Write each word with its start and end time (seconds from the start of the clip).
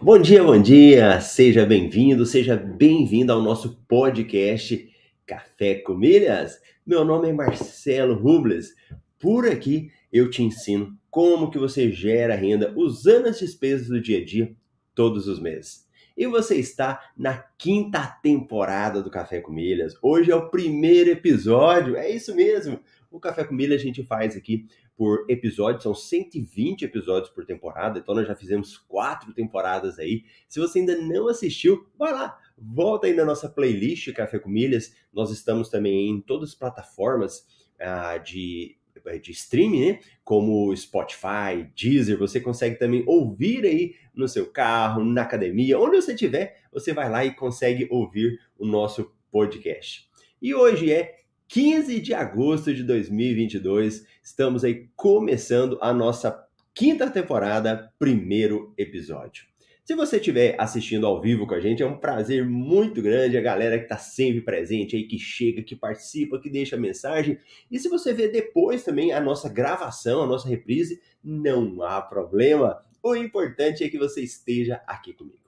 Bom 0.00 0.18
dia, 0.18 0.42
bom 0.42 0.60
dia! 0.60 1.20
Seja 1.20 1.66
bem-vindo, 1.66 2.24
seja 2.24 2.56
bem-vindo 2.56 3.32
ao 3.32 3.42
nosso 3.42 3.82
podcast 3.86 4.88
Café 5.26 5.76
com 5.76 5.94
Milhas. 5.94 6.58
Meu 6.86 7.04
nome 7.04 7.28
é 7.28 7.32
Marcelo 7.32 8.14
Rubles. 8.14 8.74
Por 9.18 9.46
aqui 9.46 9.90
eu 10.12 10.30
te 10.30 10.42
ensino 10.42 10.96
como 11.10 11.50
que 11.50 11.58
você 11.58 11.90
gera 11.90 12.34
renda 12.34 12.72
usando 12.76 13.26
as 13.26 13.38
despesas 13.38 13.88
do 13.88 14.00
dia 14.00 14.20
a 14.20 14.24
dia 14.24 14.54
todos 14.94 15.28
os 15.28 15.40
meses. 15.40 15.86
E 16.16 16.26
você 16.26 16.56
está 16.56 17.12
na 17.16 17.44
quinta 17.56 18.06
temporada 18.22 19.02
do 19.02 19.10
Café 19.10 19.40
com 19.40 19.52
Milhas. 19.52 19.94
Hoje 20.02 20.30
é 20.30 20.36
o 20.36 20.50
primeiro 20.50 21.10
episódio, 21.10 21.96
é 21.96 22.10
isso 22.10 22.34
mesmo. 22.34 22.80
O 23.10 23.18
Café 23.18 23.44
com 23.44 23.54
Milhas 23.54 23.80
a 23.80 23.84
gente 23.84 24.02
faz 24.04 24.36
aqui 24.36 24.66
por 25.00 25.24
episódio, 25.30 25.80
são 25.80 25.94
120 25.94 26.84
episódios 26.84 27.30
por 27.30 27.46
temporada, 27.46 27.98
então 27.98 28.14
nós 28.14 28.28
já 28.28 28.36
fizemos 28.36 28.76
quatro 28.76 29.32
temporadas 29.32 29.98
aí. 29.98 30.24
Se 30.46 30.60
você 30.60 30.80
ainda 30.80 30.94
não 30.94 31.26
assistiu, 31.26 31.88
vai 31.98 32.12
lá, 32.12 32.38
volta 32.58 33.06
aí 33.06 33.14
na 33.14 33.24
nossa 33.24 33.48
playlist 33.48 34.12
Café 34.12 34.38
com 34.38 34.50
Milhas. 34.50 34.94
Nós 35.10 35.30
estamos 35.30 35.70
também 35.70 36.10
em 36.10 36.20
todas 36.20 36.50
as 36.50 36.54
plataformas 36.54 37.46
ah, 37.80 38.18
de, 38.18 38.76
de 39.22 39.30
streaming, 39.30 39.92
né? 39.92 40.00
Como 40.22 40.76
Spotify, 40.76 41.66
Deezer, 41.74 42.18
você 42.18 42.38
consegue 42.38 42.76
também 42.76 43.02
ouvir 43.06 43.64
aí 43.64 43.94
no 44.14 44.28
seu 44.28 44.52
carro, 44.52 45.02
na 45.02 45.22
academia, 45.22 45.78
onde 45.78 45.96
você 45.96 46.12
estiver, 46.12 46.60
você 46.70 46.92
vai 46.92 47.08
lá 47.08 47.24
e 47.24 47.34
consegue 47.34 47.88
ouvir 47.90 48.38
o 48.58 48.66
nosso 48.66 49.10
podcast. 49.32 50.10
E 50.42 50.54
hoje 50.54 50.92
é 50.92 51.19
15 51.52 51.98
de 52.00 52.14
agosto 52.14 52.72
de 52.72 52.84
2022. 52.84 54.06
Estamos 54.22 54.62
aí 54.62 54.88
começando 54.94 55.80
a 55.82 55.92
nossa 55.92 56.46
quinta 56.72 57.10
temporada, 57.10 57.92
primeiro 57.98 58.72
episódio. 58.78 59.46
Se 59.84 59.96
você 59.96 60.18
estiver 60.18 60.54
assistindo 60.60 61.08
ao 61.08 61.20
vivo 61.20 61.48
com 61.48 61.54
a 61.54 61.58
gente, 61.58 61.82
é 61.82 61.86
um 61.86 61.98
prazer 61.98 62.46
muito 62.46 63.02
grande. 63.02 63.36
A 63.36 63.40
galera 63.40 63.78
que 63.78 63.82
está 63.82 63.98
sempre 63.98 64.42
presente 64.42 64.94
aí, 64.94 65.08
que 65.08 65.18
chega, 65.18 65.60
que 65.60 65.74
participa, 65.74 66.38
que 66.38 66.48
deixa 66.48 66.76
mensagem. 66.76 67.36
E 67.68 67.80
se 67.80 67.88
você 67.88 68.12
ver 68.12 68.30
depois 68.30 68.84
também 68.84 69.12
a 69.12 69.20
nossa 69.20 69.48
gravação, 69.48 70.22
a 70.22 70.28
nossa 70.28 70.48
reprise, 70.48 71.02
não 71.20 71.82
há 71.82 72.00
problema. 72.00 72.80
O 73.02 73.16
importante 73.16 73.82
é 73.82 73.88
que 73.88 73.98
você 73.98 74.22
esteja 74.22 74.80
aqui 74.86 75.12
comigo. 75.12 75.39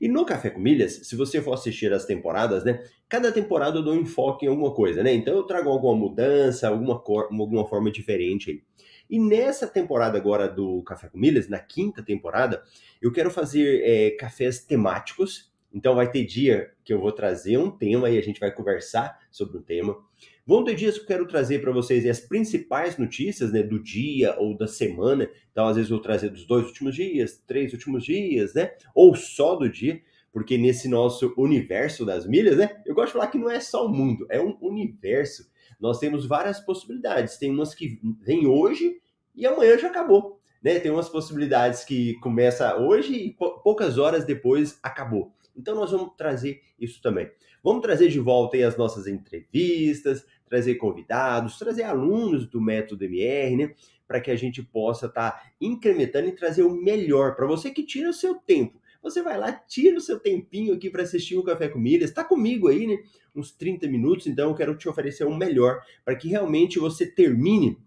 E 0.00 0.08
no 0.08 0.24
Café 0.24 0.50
com 0.50 0.60
Milhas, 0.60 1.06
se 1.06 1.14
você 1.16 1.42
for 1.42 1.52
assistir 1.52 1.92
as 1.92 2.06
temporadas, 2.06 2.64
né? 2.64 2.82
Cada 3.08 3.30
temporada 3.30 3.78
eu 3.78 3.82
dou 3.82 3.94
um 3.94 4.00
enfoque 4.00 4.46
em 4.46 4.48
alguma 4.48 4.72
coisa, 4.72 5.02
né? 5.02 5.12
Então 5.12 5.34
eu 5.34 5.42
trago 5.42 5.68
alguma 5.68 5.94
mudança, 5.94 6.68
alguma, 6.68 6.98
cor, 6.98 7.28
alguma 7.30 7.66
forma 7.68 7.90
diferente 7.90 8.50
aí. 8.50 8.62
E 9.10 9.18
nessa 9.18 9.66
temporada 9.66 10.16
agora 10.16 10.48
do 10.48 10.82
Café 10.84 11.08
com 11.08 11.18
Milhas, 11.18 11.48
na 11.48 11.58
quinta 11.58 12.02
temporada, 12.02 12.62
eu 13.02 13.12
quero 13.12 13.30
fazer 13.30 13.82
é, 13.84 14.10
cafés 14.12 14.64
temáticos. 14.64 15.50
Então 15.72 15.94
vai 15.94 16.10
ter 16.10 16.24
dia 16.24 16.70
que 16.84 16.92
eu 16.92 17.00
vou 17.00 17.12
trazer 17.12 17.58
um 17.58 17.70
tema 17.70 18.08
e 18.08 18.16
a 18.16 18.22
gente 18.22 18.40
vai 18.40 18.52
conversar 18.52 19.18
sobre 19.30 19.58
um 19.58 19.62
tema. 19.62 19.96
Vão 20.50 20.64
ter 20.64 20.74
dias 20.74 20.96
que 20.96 21.02
eu 21.02 21.06
quero 21.06 21.28
trazer 21.28 21.62
para 21.62 21.70
vocês 21.70 22.04
as 22.04 22.18
principais 22.18 22.98
notícias 22.98 23.52
né, 23.52 23.62
do 23.62 23.80
dia 23.80 24.34
ou 24.36 24.58
da 24.58 24.66
semana. 24.66 25.30
Então, 25.52 25.68
às 25.68 25.76
vezes, 25.76 25.88
eu 25.88 25.96
vou 25.96 26.02
trazer 26.02 26.28
dos 26.28 26.44
dois 26.44 26.66
últimos 26.66 26.96
dias, 26.96 27.40
três 27.46 27.72
últimos 27.72 28.04
dias, 28.04 28.52
né? 28.52 28.72
Ou 28.92 29.14
só 29.14 29.54
do 29.54 29.70
dia, 29.70 30.02
porque 30.32 30.58
nesse 30.58 30.88
nosso 30.88 31.32
universo 31.36 32.04
das 32.04 32.26
milhas, 32.26 32.56
né? 32.56 32.82
Eu 32.84 32.96
gosto 32.96 33.06
de 33.06 33.12
falar 33.12 33.28
que 33.28 33.38
não 33.38 33.48
é 33.48 33.60
só 33.60 33.86
o 33.86 33.88
mundo, 33.88 34.26
é 34.28 34.40
um 34.40 34.58
universo. 34.60 35.48
Nós 35.78 36.00
temos 36.00 36.26
várias 36.26 36.58
possibilidades. 36.58 37.36
Tem 37.36 37.48
umas 37.48 37.72
que 37.72 38.00
vêm 38.20 38.48
hoje 38.48 38.96
e 39.36 39.46
amanhã 39.46 39.78
já 39.78 39.86
acabou. 39.86 40.40
Né? 40.60 40.80
Tem 40.80 40.90
umas 40.90 41.08
possibilidades 41.08 41.84
que 41.84 42.14
começa 42.14 42.76
hoje 42.76 43.14
e 43.14 43.36
poucas 43.62 43.98
horas 43.98 44.24
depois 44.24 44.80
acabou. 44.82 45.32
Então 45.60 45.74
nós 45.74 45.90
vamos 45.90 46.14
trazer 46.16 46.62
isso 46.78 47.00
também. 47.02 47.30
Vamos 47.62 47.82
trazer 47.82 48.08
de 48.08 48.18
volta 48.18 48.56
as 48.66 48.76
nossas 48.76 49.06
entrevistas, 49.06 50.24
trazer 50.48 50.76
convidados, 50.76 51.58
trazer 51.58 51.82
alunos 51.82 52.46
do 52.48 52.60
método 52.60 53.04
MR, 53.04 53.56
né? 53.56 53.74
Para 54.08 54.20
que 54.20 54.30
a 54.30 54.36
gente 54.36 54.62
possa 54.62 55.06
estar 55.06 55.30
tá 55.30 55.42
incrementando 55.60 56.28
e 56.28 56.32
trazer 56.32 56.62
o 56.62 56.74
melhor 56.74 57.36
para 57.36 57.46
você 57.46 57.70
que 57.70 57.84
tira 57.84 58.10
o 58.10 58.14
seu 58.14 58.34
tempo. 58.34 58.80
Você 59.02 59.22
vai 59.22 59.38
lá, 59.38 59.52
tira 59.52 59.96
o 59.96 60.00
seu 60.00 60.18
tempinho 60.18 60.74
aqui 60.74 60.90
para 60.90 61.02
assistir 61.02 61.36
o 61.36 61.42
Café 61.42 61.68
com 61.68 61.78
Milhas, 61.78 62.10
está 62.10 62.24
comigo 62.24 62.68
aí, 62.68 62.86
né? 62.86 62.98
Uns 63.34 63.52
30 63.52 63.86
minutos, 63.86 64.26
então 64.26 64.50
eu 64.50 64.54
quero 64.54 64.76
te 64.76 64.88
oferecer 64.88 65.24
o 65.24 65.34
melhor 65.34 65.80
para 66.04 66.16
que 66.16 66.28
realmente 66.28 66.78
você 66.78 67.06
termine 67.06 67.78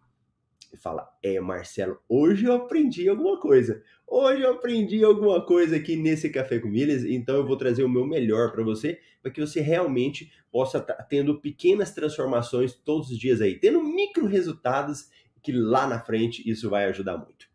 e 0.74 0.78
fala: 0.78 1.08
É, 1.22 1.40
Marcelo, 1.40 2.00
hoje 2.10 2.46
eu 2.46 2.54
aprendi 2.54 3.08
alguma 3.08 3.40
coisa. 3.40 3.82
Hoje 4.08 4.42
eu 4.42 4.52
aprendi 4.52 5.04
alguma 5.04 5.46
coisa 5.46 5.76
aqui 5.76 5.96
nesse 5.96 6.30
Café 6.30 6.60
com 6.60 6.68
Milhas, 6.68 7.04
então 7.06 7.36
eu 7.36 7.46
vou 7.46 7.56
trazer 7.56 7.84
o 7.84 7.90
meu 7.90 8.06
melhor 8.06 8.52
para 8.52 8.64
você, 8.64 9.00
para 9.22 9.32
que 9.32 9.40
você 9.40 9.62
realmente 9.62 10.32
possa 10.52 10.80
estar 10.80 10.94
tá 10.94 11.04
tendo 11.04 11.40
pequenas 11.40 11.94
transformações 11.94 12.74
todos 12.74 13.10
os 13.10 13.18
dias 13.18 13.42
aí, 13.42 13.58
tendo 13.58 13.82
micro 13.84 14.26
resultados 14.26 15.10
que 15.42 15.52
lá 15.52 15.86
na 15.88 16.00
frente 16.00 16.48
isso 16.50 16.70
vai 16.70 16.86
ajudar 16.86 17.18
muito. 17.18 17.52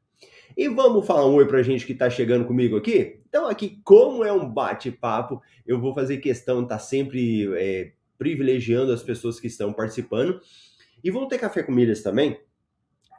E 0.56 0.68
vamos 0.68 1.06
falar 1.06 1.26
um 1.26 1.34
oi 1.34 1.46
pra 1.46 1.62
gente 1.62 1.86
que 1.86 1.94
tá 1.94 2.10
chegando 2.10 2.44
comigo 2.44 2.76
aqui? 2.76 3.20
Então, 3.28 3.46
aqui, 3.46 3.80
como 3.84 4.24
é 4.24 4.32
um 4.32 4.48
bate-papo, 4.48 5.40
eu 5.66 5.80
vou 5.80 5.94
fazer 5.94 6.18
questão 6.18 6.66
tá 6.66 6.78
sempre 6.78 7.48
é, 7.54 7.92
privilegiando 8.18 8.92
as 8.92 9.02
pessoas 9.02 9.38
que 9.38 9.46
estão 9.46 9.72
participando. 9.72 10.40
E 11.02 11.10
vão 11.10 11.28
ter 11.28 11.38
café 11.38 11.62
com 11.62 11.70
milhas 11.70 12.02
também, 12.02 12.36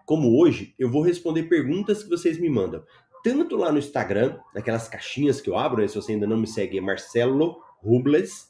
como 0.09 0.41
hoje, 0.41 0.73
eu 0.79 0.89
vou 0.89 1.03
responder 1.03 1.43
perguntas 1.43 2.01
que 2.01 2.09
vocês 2.09 2.39
me 2.39 2.49
mandam 2.49 2.83
tanto 3.23 3.55
lá 3.55 3.71
no 3.71 3.77
Instagram, 3.77 4.39
naquelas 4.55 4.87
caixinhas 4.87 5.39
que 5.39 5.47
eu 5.47 5.55
abro, 5.55 5.83
né? 5.83 5.87
se 5.87 5.93
você 5.93 6.13
ainda 6.13 6.25
não 6.25 6.35
me 6.35 6.47
segue, 6.47 6.79
é 6.79 6.81
Marcelo 6.81 7.61
Rubles, 7.79 8.49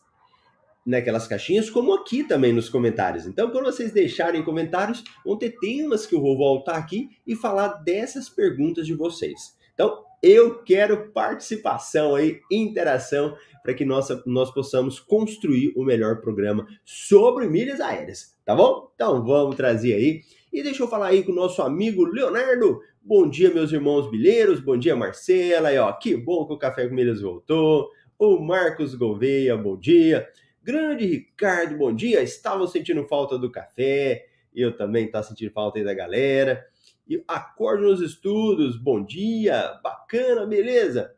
naquelas 0.85 1.27
caixinhas, 1.27 1.69
como 1.69 1.93
aqui 1.93 2.23
também 2.23 2.53
nos 2.53 2.69
comentários. 2.69 3.25
Então, 3.25 3.51
quando 3.51 3.65
vocês 3.65 3.91
deixarem 3.91 4.41
comentários, 4.41 5.03
vão 5.25 5.37
ter 5.37 5.57
temas 5.59 6.05
que 6.05 6.15
eu 6.15 6.21
vou 6.21 6.37
voltar 6.37 6.77
aqui 6.77 7.09
e 7.27 7.35
falar 7.35 7.83
dessas 7.83 8.29
perguntas 8.29 8.87
de 8.87 8.93
vocês. 8.93 9.57
Então, 9.73 10.05
eu 10.23 10.63
quero 10.63 11.11
participação 11.11 12.15
aí, 12.15 12.39
interação, 12.49 13.35
para 13.61 13.73
que 13.73 13.83
nós, 13.83 14.07
nós 14.25 14.49
possamos 14.53 14.97
construir 14.97 15.73
o 15.75 15.83
melhor 15.83 16.21
programa 16.21 16.65
sobre 16.85 17.49
milhas 17.49 17.81
aéreas, 17.81 18.37
tá 18.45 18.55
bom? 18.55 18.89
Então, 18.95 19.25
vamos 19.25 19.57
trazer 19.57 19.93
aí. 19.93 20.21
E 20.51 20.63
deixa 20.63 20.81
eu 20.81 20.87
falar 20.87 21.07
aí 21.07 21.23
com 21.23 21.31
o 21.31 21.35
nosso 21.35 21.61
amigo 21.61 22.03
Leonardo. 22.05 22.81
Bom 22.99 23.29
dia, 23.29 23.53
meus 23.53 23.71
irmãos 23.71 24.09
bilheiros. 24.09 24.59
Bom 24.59 24.75
dia, 24.75 24.95
Marcela. 24.95 25.71
E 25.71 25.77
ó, 25.77 25.91
que 25.93 26.17
bom 26.17 26.47
que 26.47 26.53
o 26.53 26.57
Café 26.57 26.87
com 26.87 26.95
Milhas 26.95 27.21
voltou. 27.21 27.91
O 28.17 28.39
Marcos 28.39 28.95
Gouveia, 28.95 29.55
bom 29.55 29.77
dia. 29.77 30.27
Grande 30.63 31.05
Ricardo, 31.05 31.77
bom 31.77 31.93
dia. 31.93 32.23
Estava 32.23 32.67
sentindo 32.67 33.07
falta 33.07 33.37
do 33.37 33.51
café. 33.51 34.25
Eu 34.53 34.75
também 34.75 35.05
estava 35.05 35.23
sentindo 35.23 35.51
falta 35.51 35.77
aí 35.77 35.85
da 35.85 35.93
galera. 35.93 36.65
E 37.07 37.23
acorde 37.27 37.83
nos 37.83 38.01
estudos, 38.01 38.75
bom 38.75 39.05
dia. 39.05 39.79
Bacana, 39.83 40.47
beleza? 40.47 41.15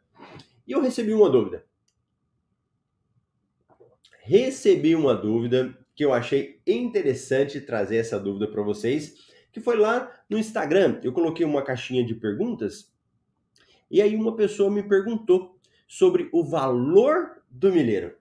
E 0.68 0.74
eu 0.74 0.82
recebi 0.82 1.14
uma 1.14 1.30
dúvida. 1.30 1.66
Recebi 4.24 4.94
uma 4.94 5.16
dúvida 5.16 5.78
que 6.02 6.06
eu 6.06 6.14
achei 6.14 6.60
interessante 6.66 7.62
trazer 7.62 7.98
essa 7.98 8.20
dúvida 8.20 8.48
para 8.48 8.64
vocês, 8.64 9.18
que 9.52 9.62
foi 9.62 9.78
lá 9.78 10.12
no 10.28 10.36
Instagram. 10.36 11.00
Eu 11.04 11.14
coloquei 11.14 11.46
uma 11.46 11.62
caixinha 11.62 12.04
de 12.04 12.16
perguntas 12.16 12.92
e 13.88 14.02
aí 14.02 14.16
uma 14.16 14.36
pessoa 14.36 14.72
me 14.72 14.82
perguntou 14.82 15.60
sobre 15.88 16.28
o 16.34 16.44
valor 16.44 17.44
do 17.52 17.72
milheiro. 17.72 18.16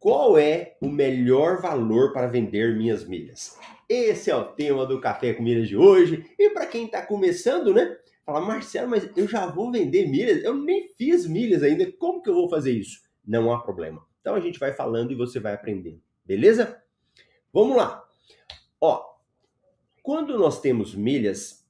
Qual 0.00 0.36
é 0.36 0.76
o 0.80 0.88
melhor 0.88 1.62
valor 1.62 2.12
para 2.12 2.26
vender 2.26 2.76
minhas 2.76 3.06
milhas? 3.06 3.56
Esse 3.88 4.28
é 4.28 4.34
o 4.34 4.46
tema 4.46 4.84
do 4.84 5.00
Café 5.00 5.32
com 5.32 5.44
Milhas 5.44 5.68
de 5.68 5.76
hoje. 5.76 6.28
E 6.36 6.50
para 6.50 6.66
quem 6.66 6.86
está 6.86 7.06
começando, 7.06 7.72
né? 7.72 7.98
Fala, 8.26 8.40
Marcelo, 8.40 8.90
mas 8.90 9.08
eu 9.16 9.28
já 9.28 9.46
vou 9.46 9.70
vender 9.70 10.08
milhas? 10.08 10.42
Eu 10.42 10.56
nem 10.56 10.88
fiz 10.88 11.24
milhas 11.24 11.62
ainda. 11.62 11.88
Como 11.92 12.20
que 12.20 12.28
eu 12.28 12.34
vou 12.34 12.48
fazer 12.48 12.72
isso? 12.72 13.00
Não 13.24 13.52
há 13.52 13.60
problema. 13.60 14.04
Então 14.20 14.34
a 14.34 14.40
gente 14.40 14.58
vai 14.58 14.72
falando 14.72 15.12
e 15.12 15.14
você 15.14 15.38
vai 15.38 15.54
aprendendo. 15.54 16.02
Beleza? 16.24 16.80
Vamos 17.52 17.76
lá. 17.76 18.04
Ó, 18.80 19.04
quando 20.02 20.38
nós 20.38 20.60
temos 20.60 20.94
milhas 20.94 21.66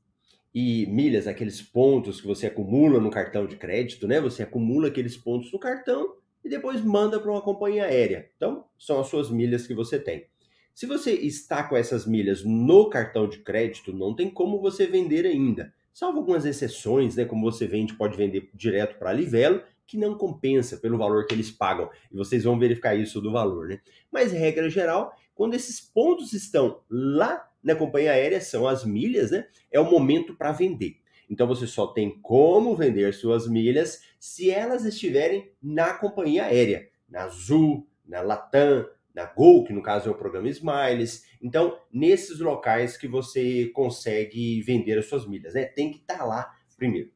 e 0.55 0.87
milhas, 0.87 1.27
aqueles 1.27 1.63
pontos 1.63 2.21
que 2.21 2.27
você 2.27 2.47
acumula 2.47 3.01
no 3.01 3.11
cartão 3.11 3.47
de 3.47 3.57
crédito, 3.57 4.07
né? 4.07 4.21
Você 4.21 4.43
acumula 4.43 4.89
aqueles 4.89 5.17
pontos 5.17 5.51
no 5.53 5.59
cartão 5.59 6.17
e 6.45 6.49
depois 6.49 6.83
manda 6.83 7.19
para 7.19 7.31
uma 7.31 7.41
companhia 7.41 7.85
aérea. 7.85 8.31
Então, 8.37 8.65
são 8.79 9.01
as 9.01 9.07
suas 9.07 9.31
milhas 9.31 9.67
que 9.67 9.75
você 9.75 9.99
tem. 9.99 10.27
Se 10.75 10.87
você 10.87 11.13
está 11.13 11.63
com 11.63 11.77
essas 11.77 12.07
milhas 12.07 12.45
no 12.45 12.89
cartão 12.89 13.29
de 13.29 13.39
crédito, 13.39 13.93
não 13.93 14.15
tem 14.15 14.31
como 14.31 14.61
você 14.61 14.87
vender 14.87 15.27
ainda. 15.27 15.73
Salvo 15.93 16.19
algumas 16.19 16.45
exceções, 16.45 17.17
né? 17.17 17.25
Como 17.25 17.51
você 17.51 17.67
vende, 17.67 17.95
pode 17.95 18.17
vender 18.17 18.51
direto 18.55 18.99
para 18.99 19.11
a 19.11 19.13
Livelo 19.13 19.63
que 19.91 19.99
não 19.99 20.17
compensa 20.17 20.77
pelo 20.77 20.97
valor 20.97 21.27
que 21.27 21.35
eles 21.35 21.51
pagam. 21.51 21.91
E 22.13 22.17
vocês 22.17 22.45
vão 22.45 22.57
verificar 22.57 22.95
isso 22.95 23.21
do 23.21 23.33
valor, 23.33 23.67
né? 23.67 23.81
Mas, 24.09 24.31
regra 24.31 24.71
geral, 24.71 25.13
quando 25.35 25.55
esses 25.55 25.81
pontos 25.81 26.33
estão 26.33 26.81
lá 26.89 27.45
na 27.61 27.75
companhia 27.75 28.13
aérea, 28.13 28.41
são 28.41 28.69
as 28.69 28.85
milhas, 28.85 29.33
né? 29.33 29.49
É 29.69 29.81
o 29.81 29.91
momento 29.91 30.37
para 30.37 30.53
vender. 30.53 31.01
Então 31.29 31.45
você 31.45 31.67
só 31.67 31.89
tem 31.89 32.21
como 32.21 32.77
vender 32.77 33.13
suas 33.13 33.49
milhas 33.49 34.01
se 34.19 34.49
elas 34.49 34.85
estiverem 34.85 35.51
na 35.61 35.93
companhia 35.95 36.45
aérea, 36.45 36.89
na 37.09 37.25
Azul, 37.25 37.85
na 38.07 38.21
Latam, 38.21 38.89
na 39.13 39.25
Gol, 39.25 39.65
que 39.65 39.73
no 39.73 39.83
caso 39.83 40.09
é 40.09 40.13
o 40.13 40.17
programa 40.17 40.49
Smiles. 40.49 41.25
Então, 41.43 41.77
nesses 41.93 42.39
locais 42.39 42.97
que 42.97 43.09
você 43.09 43.67
consegue 43.75 44.63
vender 44.63 44.99
as 44.99 45.07
suas 45.07 45.27
milhas, 45.27 45.55
né? 45.55 45.65
Tem 45.65 45.91
que 45.91 45.99
estar 45.99 46.19
tá 46.19 46.25
lá 46.25 46.55
primeiro. 46.77 47.11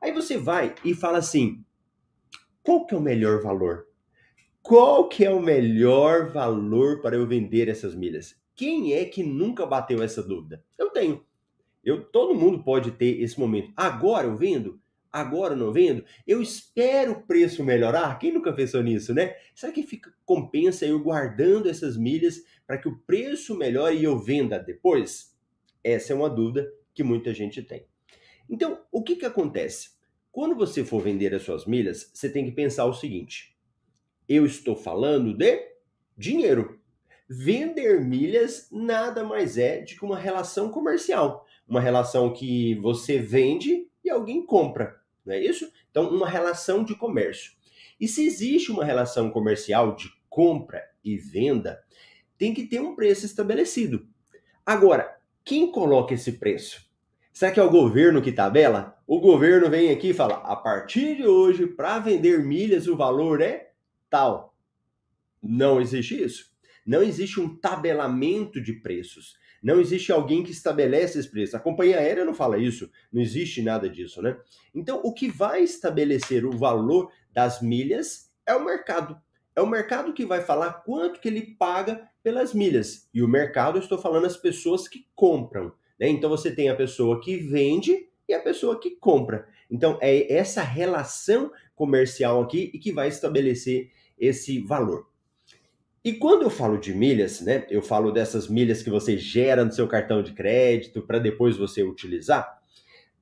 Aí 0.00 0.12
você 0.12 0.36
vai 0.36 0.74
e 0.84 0.94
fala 0.94 1.18
assim: 1.18 1.64
qual 2.62 2.86
que 2.86 2.94
é 2.94 2.96
o 2.96 3.00
melhor 3.00 3.42
valor? 3.42 3.88
Qual 4.62 5.08
que 5.08 5.24
é 5.24 5.30
o 5.30 5.42
melhor 5.42 6.30
valor 6.30 7.00
para 7.00 7.16
eu 7.16 7.26
vender 7.26 7.68
essas 7.68 7.94
milhas? 7.94 8.40
Quem 8.54 8.94
é 8.94 9.04
que 9.04 9.24
nunca 9.24 9.66
bateu 9.66 10.00
essa 10.02 10.22
dúvida? 10.22 10.64
Eu 10.78 10.90
tenho. 10.90 11.24
Eu, 11.82 12.04
todo 12.04 12.34
mundo 12.34 12.62
pode 12.62 12.92
ter 12.92 13.20
esse 13.20 13.38
momento. 13.40 13.72
Agora 13.76 14.28
eu 14.28 14.36
vendo? 14.36 14.80
Agora 15.10 15.54
eu 15.54 15.58
não 15.58 15.72
vendo? 15.72 16.04
Eu 16.24 16.40
espero 16.40 17.12
o 17.12 17.22
preço 17.26 17.64
melhorar? 17.64 18.16
Quem 18.20 18.32
nunca 18.32 18.52
pensou 18.52 18.82
nisso, 18.82 19.12
né? 19.12 19.34
Será 19.54 19.72
que 19.72 19.82
fica 19.82 20.14
compensa 20.24 20.86
eu 20.86 21.02
guardando 21.02 21.68
essas 21.68 21.96
milhas 21.96 22.44
para 22.64 22.78
que 22.78 22.88
o 22.88 22.98
preço 23.00 23.56
melhore 23.56 23.96
e 23.96 24.04
eu 24.04 24.16
venda 24.16 24.58
depois? 24.58 25.36
Essa 25.82 26.12
é 26.12 26.16
uma 26.16 26.30
dúvida 26.30 26.72
que 26.94 27.02
muita 27.02 27.34
gente 27.34 27.60
tem. 27.60 27.84
Então, 28.48 28.80
o 28.92 29.02
que, 29.02 29.16
que 29.16 29.26
acontece? 29.26 29.90
Quando 30.32 30.56
você 30.56 30.82
for 30.82 31.02
vender 31.02 31.34
as 31.34 31.42
suas 31.42 31.66
milhas, 31.66 32.10
você 32.12 32.26
tem 32.26 32.46
que 32.46 32.52
pensar 32.52 32.86
o 32.86 32.94
seguinte: 32.94 33.54
eu 34.26 34.46
estou 34.46 34.74
falando 34.74 35.36
de 35.36 35.60
dinheiro. 36.16 36.80
Vender 37.28 38.00
milhas 38.00 38.68
nada 38.70 39.22
mais 39.24 39.56
é 39.56 39.82
do 39.82 39.86
que 39.86 40.04
uma 40.04 40.18
relação 40.18 40.70
comercial, 40.70 41.46
uma 41.68 41.80
relação 41.80 42.32
que 42.32 42.74
você 42.76 43.18
vende 43.18 43.88
e 44.04 44.10
alguém 44.10 44.44
compra, 44.44 45.00
não 45.24 45.34
é 45.34 45.40
isso? 45.40 45.70
Então, 45.90 46.10
uma 46.10 46.28
relação 46.28 46.82
de 46.84 46.94
comércio. 46.94 47.52
E 48.00 48.08
se 48.08 48.24
existe 48.26 48.72
uma 48.72 48.84
relação 48.84 49.30
comercial 49.30 49.94
de 49.94 50.10
compra 50.28 50.82
e 51.04 51.16
venda, 51.16 51.82
tem 52.36 52.52
que 52.52 52.66
ter 52.66 52.80
um 52.80 52.94
preço 52.94 53.24
estabelecido. 53.24 54.06
Agora, 54.64 55.18
quem 55.44 55.70
coloca 55.70 56.14
esse 56.14 56.32
preço? 56.32 56.90
Será 57.32 57.50
que 57.50 57.60
é 57.60 57.62
o 57.62 57.70
governo 57.70 58.20
que 58.20 58.32
tabela? 58.32 59.01
O 59.14 59.20
governo 59.20 59.68
vem 59.68 59.90
aqui 59.90 60.08
e 60.08 60.14
fala: 60.14 60.36
a 60.36 60.56
partir 60.56 61.16
de 61.16 61.26
hoje, 61.26 61.66
para 61.66 61.98
vender 61.98 62.42
milhas, 62.42 62.88
o 62.88 62.96
valor 62.96 63.42
é 63.42 63.72
tal. 64.08 64.56
Não 65.42 65.78
existe 65.82 66.24
isso. 66.24 66.46
Não 66.86 67.02
existe 67.02 67.38
um 67.38 67.54
tabelamento 67.54 68.58
de 68.58 68.72
preços. 68.72 69.36
Não 69.62 69.78
existe 69.78 70.10
alguém 70.10 70.42
que 70.42 70.50
estabelece 70.50 71.18
esse 71.18 71.30
preço. 71.30 71.54
A 71.54 71.60
companhia 71.60 71.98
aérea 71.98 72.24
não 72.24 72.32
fala 72.32 72.56
isso. 72.56 72.90
Não 73.12 73.20
existe 73.20 73.60
nada 73.60 73.86
disso, 73.86 74.22
né? 74.22 74.34
Então, 74.74 75.02
o 75.04 75.12
que 75.12 75.28
vai 75.28 75.62
estabelecer 75.62 76.46
o 76.46 76.56
valor 76.56 77.12
das 77.34 77.60
milhas 77.60 78.32
é 78.46 78.54
o 78.54 78.64
mercado. 78.64 79.20
É 79.54 79.60
o 79.60 79.66
mercado 79.66 80.14
que 80.14 80.24
vai 80.24 80.40
falar 80.40 80.84
quanto 80.86 81.20
que 81.20 81.28
ele 81.28 81.54
paga 81.58 82.08
pelas 82.22 82.54
milhas. 82.54 83.10
E 83.12 83.22
o 83.22 83.28
mercado, 83.28 83.76
eu 83.76 83.82
estou 83.82 83.98
falando 83.98 84.24
as 84.24 84.38
pessoas 84.38 84.88
que 84.88 85.06
compram. 85.14 85.70
Né? 86.00 86.08
Então 86.08 86.30
você 86.30 86.50
tem 86.50 86.70
a 86.70 86.74
pessoa 86.74 87.20
que 87.20 87.36
vende 87.36 88.10
e 88.28 88.34
a 88.34 88.40
pessoa 88.40 88.78
que 88.78 88.92
compra. 88.92 89.46
Então 89.70 89.98
é 90.00 90.32
essa 90.32 90.62
relação 90.62 91.50
comercial 91.74 92.42
aqui 92.42 92.70
e 92.72 92.78
que 92.78 92.92
vai 92.92 93.08
estabelecer 93.08 93.90
esse 94.18 94.60
valor. 94.60 95.06
E 96.04 96.14
quando 96.14 96.42
eu 96.42 96.50
falo 96.50 96.78
de 96.78 96.92
milhas, 96.92 97.40
né, 97.40 97.64
eu 97.70 97.80
falo 97.80 98.10
dessas 98.10 98.48
milhas 98.48 98.82
que 98.82 98.90
você 98.90 99.16
gera 99.16 99.64
no 99.64 99.72
seu 99.72 99.86
cartão 99.86 100.22
de 100.22 100.32
crédito 100.32 101.02
para 101.02 101.20
depois 101.20 101.56
você 101.56 101.82
utilizar. 101.82 102.60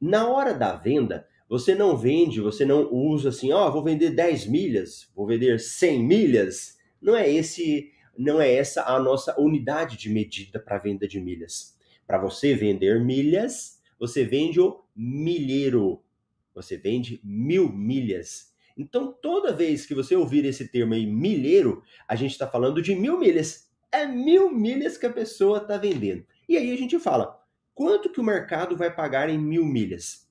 Na 0.00 0.28
hora 0.28 0.54
da 0.54 0.74
venda, 0.74 1.26
você 1.46 1.74
não 1.74 1.94
vende, 1.96 2.40
você 2.40 2.64
não 2.64 2.90
usa 2.90 3.28
assim, 3.28 3.52
ó, 3.52 3.68
oh, 3.68 3.72
vou 3.72 3.84
vender 3.84 4.10
10 4.10 4.46
milhas, 4.46 5.10
vou 5.14 5.26
vender 5.26 5.60
100 5.60 6.02
milhas. 6.02 6.78
Não 7.02 7.14
é 7.14 7.30
esse, 7.30 7.90
não 8.16 8.40
é 8.40 8.54
essa 8.54 8.84
a 8.84 8.98
nossa 8.98 9.38
unidade 9.38 9.98
de 9.98 10.08
medida 10.08 10.58
para 10.58 10.78
venda 10.78 11.06
de 11.06 11.20
milhas. 11.20 11.76
Para 12.06 12.18
você 12.18 12.54
vender 12.54 12.98
milhas, 13.04 13.78
você 13.98 14.24
vende 14.24 14.58
o 14.58 14.80
milheiro. 15.00 16.02
Você 16.54 16.76
vende 16.76 17.20
mil 17.24 17.72
milhas. 17.72 18.52
Então, 18.76 19.12
toda 19.12 19.52
vez 19.52 19.86
que 19.86 19.94
você 19.94 20.14
ouvir 20.14 20.44
esse 20.44 20.68
termo 20.68 20.94
aí, 20.94 21.06
milheiro, 21.06 21.82
a 22.06 22.14
gente 22.14 22.32
está 22.32 22.46
falando 22.46 22.82
de 22.82 22.94
mil 22.94 23.18
milhas. 23.18 23.70
É 23.90 24.06
mil 24.06 24.50
milhas 24.52 24.98
que 24.98 25.06
a 25.06 25.12
pessoa 25.12 25.58
está 25.58 25.76
vendendo. 25.76 26.24
E 26.48 26.56
aí 26.56 26.70
a 26.70 26.76
gente 26.76 26.98
fala, 26.98 27.42
quanto 27.74 28.10
que 28.10 28.20
o 28.20 28.24
mercado 28.24 28.76
vai 28.76 28.94
pagar 28.94 29.30
em 29.30 29.38
mil 29.38 29.64
milhas? 29.64 30.28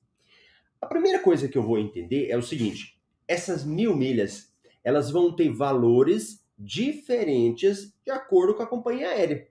A 0.80 0.86
primeira 0.86 1.18
coisa 1.18 1.48
que 1.48 1.58
eu 1.58 1.62
vou 1.62 1.78
entender 1.78 2.28
é 2.30 2.36
o 2.36 2.42
seguinte: 2.42 2.98
essas 3.28 3.64
mil 3.64 3.94
milhas, 3.96 4.54
elas 4.82 5.10
vão 5.10 5.34
ter 5.34 5.50
valores 5.50 6.46
diferentes 6.58 7.94
de 8.04 8.10
acordo 8.10 8.54
com 8.54 8.62
a 8.62 8.66
companhia 8.66 9.08
aérea 9.08 9.50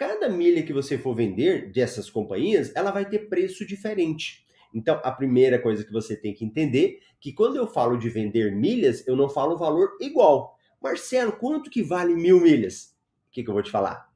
cada 0.00 0.30
milha 0.30 0.62
que 0.62 0.72
você 0.72 0.96
for 0.96 1.14
vender 1.14 1.70
dessas 1.72 2.08
companhias, 2.08 2.74
ela 2.74 2.90
vai 2.90 3.06
ter 3.06 3.28
preço 3.28 3.66
diferente. 3.66 4.46
Então, 4.74 5.00
a 5.02 5.10
primeira 5.10 5.58
coisa 5.58 5.84
que 5.84 5.92
você 5.92 6.16
tem 6.16 6.32
que 6.32 6.44
entender 6.44 7.00
que 7.20 7.32
quando 7.32 7.56
eu 7.56 7.66
falo 7.66 7.96
de 7.96 8.08
vender 8.08 8.52
milhas, 8.52 9.06
eu 9.06 9.16
não 9.16 9.28
falo 9.28 9.56
valor 9.56 9.96
igual. 10.00 10.56
Marcelo, 10.80 11.32
quanto 11.32 11.70
que 11.70 11.82
vale 11.82 12.14
mil 12.14 12.40
milhas? 12.40 12.96
O 13.28 13.32
que, 13.32 13.42
que 13.42 13.50
eu 13.50 13.54
vou 13.54 13.62
te 13.62 13.70
falar? 13.70 14.08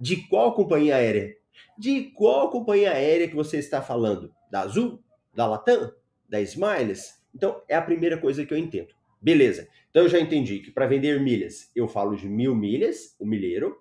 De 0.00 0.28
qual 0.28 0.54
companhia 0.54 0.96
aérea? 0.96 1.36
De 1.76 2.04
qual 2.14 2.50
companhia 2.50 2.92
aérea 2.92 3.28
que 3.28 3.36
você 3.36 3.58
está 3.58 3.82
falando? 3.82 4.32
Da 4.50 4.62
Azul? 4.62 5.02
Da 5.34 5.46
Latam? 5.46 5.92
Da 6.28 6.40
Smiles? 6.40 7.22
Então, 7.34 7.62
é 7.68 7.76
a 7.76 7.82
primeira 7.82 8.18
coisa 8.18 8.44
que 8.44 8.52
eu 8.52 8.58
entendo. 8.58 8.94
Beleza. 9.20 9.68
Então, 9.90 10.02
eu 10.02 10.08
já 10.08 10.18
entendi 10.18 10.60
que 10.60 10.70
para 10.70 10.86
vender 10.86 11.20
milhas, 11.20 11.70
eu 11.74 11.86
falo 11.86 12.16
de 12.16 12.28
mil 12.28 12.54
milhas, 12.54 13.14
o 13.18 13.26
milheiro 13.26 13.76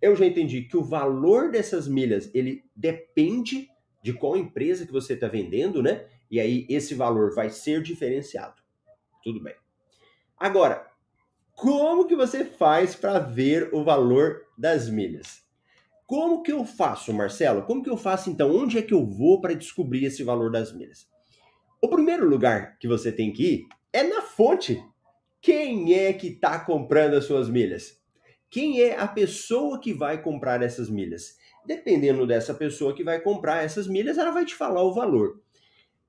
eu 0.00 0.14
já 0.14 0.26
entendi 0.26 0.62
que 0.62 0.76
o 0.76 0.82
valor 0.82 1.50
dessas 1.50 1.88
milhas 1.88 2.30
ele 2.32 2.64
depende 2.74 3.68
de 4.02 4.12
qual 4.12 4.36
empresa 4.36 4.86
que 4.86 4.92
você 4.92 5.14
está 5.14 5.28
vendendo, 5.28 5.82
né? 5.82 6.06
E 6.30 6.38
aí 6.40 6.66
esse 6.68 6.94
valor 6.94 7.34
vai 7.34 7.50
ser 7.50 7.82
diferenciado. 7.82 8.62
Tudo 9.22 9.42
bem. 9.42 9.54
Agora, 10.36 10.86
como 11.52 12.06
que 12.06 12.14
você 12.14 12.44
faz 12.44 12.94
para 12.94 13.18
ver 13.18 13.70
o 13.72 13.82
valor 13.82 14.42
das 14.56 14.88
milhas? 14.88 15.42
Como 16.06 16.42
que 16.42 16.52
eu 16.52 16.64
faço, 16.64 17.12
Marcelo? 17.12 17.62
Como 17.62 17.82
que 17.82 17.90
eu 17.90 17.96
faço 17.96 18.30
então? 18.30 18.54
Onde 18.54 18.78
é 18.78 18.82
que 18.82 18.94
eu 18.94 19.04
vou 19.04 19.40
para 19.40 19.54
descobrir 19.54 20.04
esse 20.04 20.22
valor 20.22 20.50
das 20.50 20.72
milhas? 20.72 21.08
O 21.82 21.88
primeiro 21.88 22.26
lugar 22.28 22.78
que 22.78 22.88
você 22.88 23.12
tem 23.12 23.32
que 23.32 23.42
ir 23.42 23.68
é 23.92 24.02
na 24.02 24.22
fonte. 24.22 24.82
Quem 25.40 25.94
é 25.94 26.12
que 26.12 26.28
está 26.28 26.58
comprando 26.58 27.14
as 27.14 27.24
suas 27.24 27.48
milhas? 27.48 27.98
quem 28.50 28.80
é 28.80 28.98
a 28.98 29.06
pessoa 29.06 29.80
que 29.80 29.92
vai 29.92 30.22
comprar 30.22 30.62
essas 30.62 30.88
milhas. 30.88 31.36
Dependendo 31.68 32.26
dessa 32.26 32.54
pessoa 32.54 32.94
que 32.94 33.04
vai 33.04 33.20
comprar 33.20 33.62
essas 33.62 33.86
milhas, 33.86 34.16
ela 34.16 34.30
vai 34.30 34.46
te 34.46 34.54
falar 34.54 34.82
o 34.82 34.94
valor. 34.94 35.38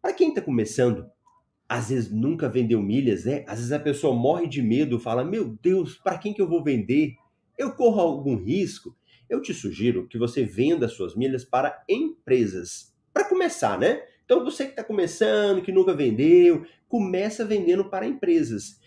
Para 0.01 0.13
quem 0.13 0.29
está 0.29 0.41
começando, 0.41 1.05
às 1.67 1.89
vezes 1.89 2.09
nunca 2.09 2.47
vendeu 2.47 2.81
milhas, 2.81 3.25
né? 3.25 3.43
Às 3.45 3.57
vezes 3.57 3.73
a 3.73 3.79
pessoa 3.79 4.15
morre 4.15 4.47
de 4.47 4.61
medo, 4.61 4.97
fala: 5.01 5.21
Meu 5.21 5.57
Deus, 5.61 5.97
para 5.97 6.17
quem 6.17 6.33
que 6.33 6.41
eu 6.41 6.47
vou 6.47 6.63
vender? 6.63 7.15
Eu 7.57 7.73
corro 7.73 7.99
algum 7.99 8.37
risco? 8.37 8.95
Eu 9.29 9.41
te 9.41 9.53
sugiro 9.53 10.07
que 10.07 10.17
você 10.17 10.45
venda 10.45 10.87
suas 10.87 11.13
milhas 11.13 11.43
para 11.43 11.83
empresas. 11.89 12.95
Para 13.13 13.27
começar, 13.27 13.77
né? 13.77 14.01
Então 14.23 14.45
você 14.45 14.63
que 14.63 14.71
está 14.71 14.83
começando, 14.83 15.61
que 15.61 15.73
nunca 15.73 15.93
vendeu, 15.93 16.65
começa 16.87 17.43
vendendo 17.43 17.89
para 17.89 18.07
empresas. 18.07 18.79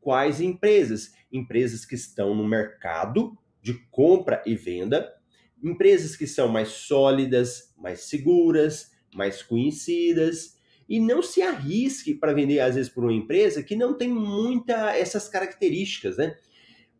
Quais 0.00 0.40
empresas? 0.40 1.12
Empresas 1.32 1.86
que 1.86 1.94
estão 1.94 2.34
no 2.34 2.48
mercado 2.48 3.38
de 3.62 3.74
compra 3.92 4.42
e 4.44 4.56
venda, 4.56 5.14
empresas 5.62 6.16
que 6.16 6.26
são 6.26 6.48
mais 6.48 6.68
sólidas, 6.68 7.72
mais 7.76 8.00
seguras, 8.02 8.92
mais 9.14 9.42
conhecidas, 9.42 10.56
e 10.88 11.00
não 11.00 11.22
se 11.22 11.42
arrisque 11.42 12.14
para 12.14 12.32
vender 12.32 12.60
às 12.60 12.74
vezes 12.74 12.90
por 12.90 13.04
uma 13.04 13.12
empresa 13.12 13.62
que 13.62 13.74
não 13.74 13.96
tem 13.96 14.08
muita 14.08 14.96
essas 14.96 15.28
características, 15.28 16.16
né? 16.16 16.36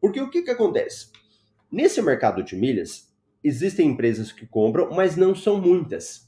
Porque 0.01 0.21
o 0.21 0.31
que, 0.31 0.43
que 0.43 0.51
acontece? 0.51 1.11
Nesse 1.71 2.01
mercado 2.03 2.43
de 2.43 2.57
milhas, 2.57 3.13
existem 3.43 3.89
empresas 3.89 4.33
que 4.33 4.47
compram, 4.47 4.91
mas 4.91 5.17
não 5.17 5.35
são 5.35 5.61
muitas. 5.61 6.27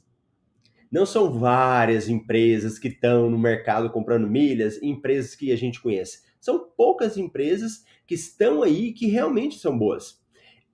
Não 0.91 1.05
são 1.05 1.37
várias 1.37 2.09
empresas 2.09 2.79
que 2.79 2.87
estão 2.87 3.29
no 3.29 3.37
mercado 3.37 3.91
comprando 3.91 4.27
milhas, 4.27 4.81
empresas 4.81 5.35
que 5.35 5.51
a 5.51 5.55
gente 5.55 5.81
conhece. 5.81 6.21
São 6.39 6.67
poucas 6.75 7.17
empresas 7.17 7.83
que 8.07 8.15
estão 8.15 8.63
aí 8.63 8.91
que 8.93 9.07
realmente 9.07 9.59
são 9.59 9.77
boas. 9.77 10.18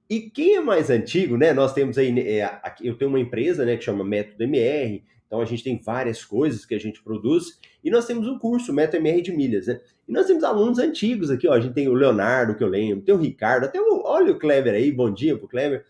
E 0.10 0.22
quem 0.22 0.56
é 0.56 0.62
mais 0.62 0.90
antigo, 0.90 1.36
né? 1.36 1.52
Nós 1.52 1.74
temos 1.74 1.98
aí, 1.98 2.18
é, 2.20 2.62
eu 2.82 2.96
tenho 2.96 3.10
uma 3.10 3.20
empresa, 3.20 3.66
né, 3.66 3.76
que 3.76 3.84
chama 3.84 4.04
Método 4.04 4.44
MR. 4.44 5.04
Então 5.26 5.42
a 5.42 5.46
gente 5.46 5.64
tem 5.64 5.82
várias 5.82 6.24
coisas 6.24 6.66
que 6.66 6.76
a 6.76 6.80
gente 6.80 7.02
produz 7.02 7.60
e 7.84 7.90
nós 7.90 8.06
temos 8.06 8.28
um 8.28 8.38
curso 8.38 8.72
Método 8.72 8.98
MR 8.98 9.22
de 9.22 9.32
milhas, 9.32 9.68
né? 9.68 9.82
E 10.08 10.12
nós 10.12 10.28
temos 10.28 10.44
alunos 10.44 10.78
antigos 10.78 11.32
aqui, 11.32 11.48
ó. 11.48 11.54
A 11.54 11.60
gente 11.60 11.74
tem 11.74 11.88
o 11.88 11.94
Leonardo 11.94 12.56
que 12.56 12.64
eu 12.64 12.68
lembro, 12.68 13.04
tem 13.04 13.16
o 13.16 13.18
Ricardo, 13.18 13.66
até 13.66 13.82
o, 13.82 14.04
olha 14.06 14.32
o 14.32 14.38
Kleber 14.38 14.74
aí, 14.74 14.92
bom 14.92 15.12
dia 15.12 15.36
pro 15.36 15.48
Kleber. 15.48 15.84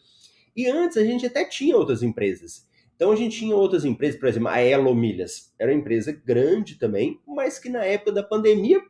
E 0.56 0.68
antes 0.68 0.96
a 0.96 1.04
gente 1.04 1.26
até 1.26 1.44
tinha 1.44 1.76
outras 1.76 2.02
empresas. 2.02 2.66
Então 2.96 3.12
a 3.12 3.16
gente 3.16 3.38
tinha 3.38 3.54
outras 3.54 3.84
empresas, 3.84 4.18
por 4.18 4.30
exemplo, 4.30 4.48
a 4.48 4.60
Elo 4.62 4.96
Milhas. 4.96 5.54
Era 5.60 5.72
uma 5.72 5.78
empresa 5.78 6.14
grande 6.26 6.76
também, 6.76 7.20
mas 7.28 7.60
que 7.60 7.68
na 7.68 7.84
época 7.84 8.14
da 8.14 8.24
pandemia 8.24 8.82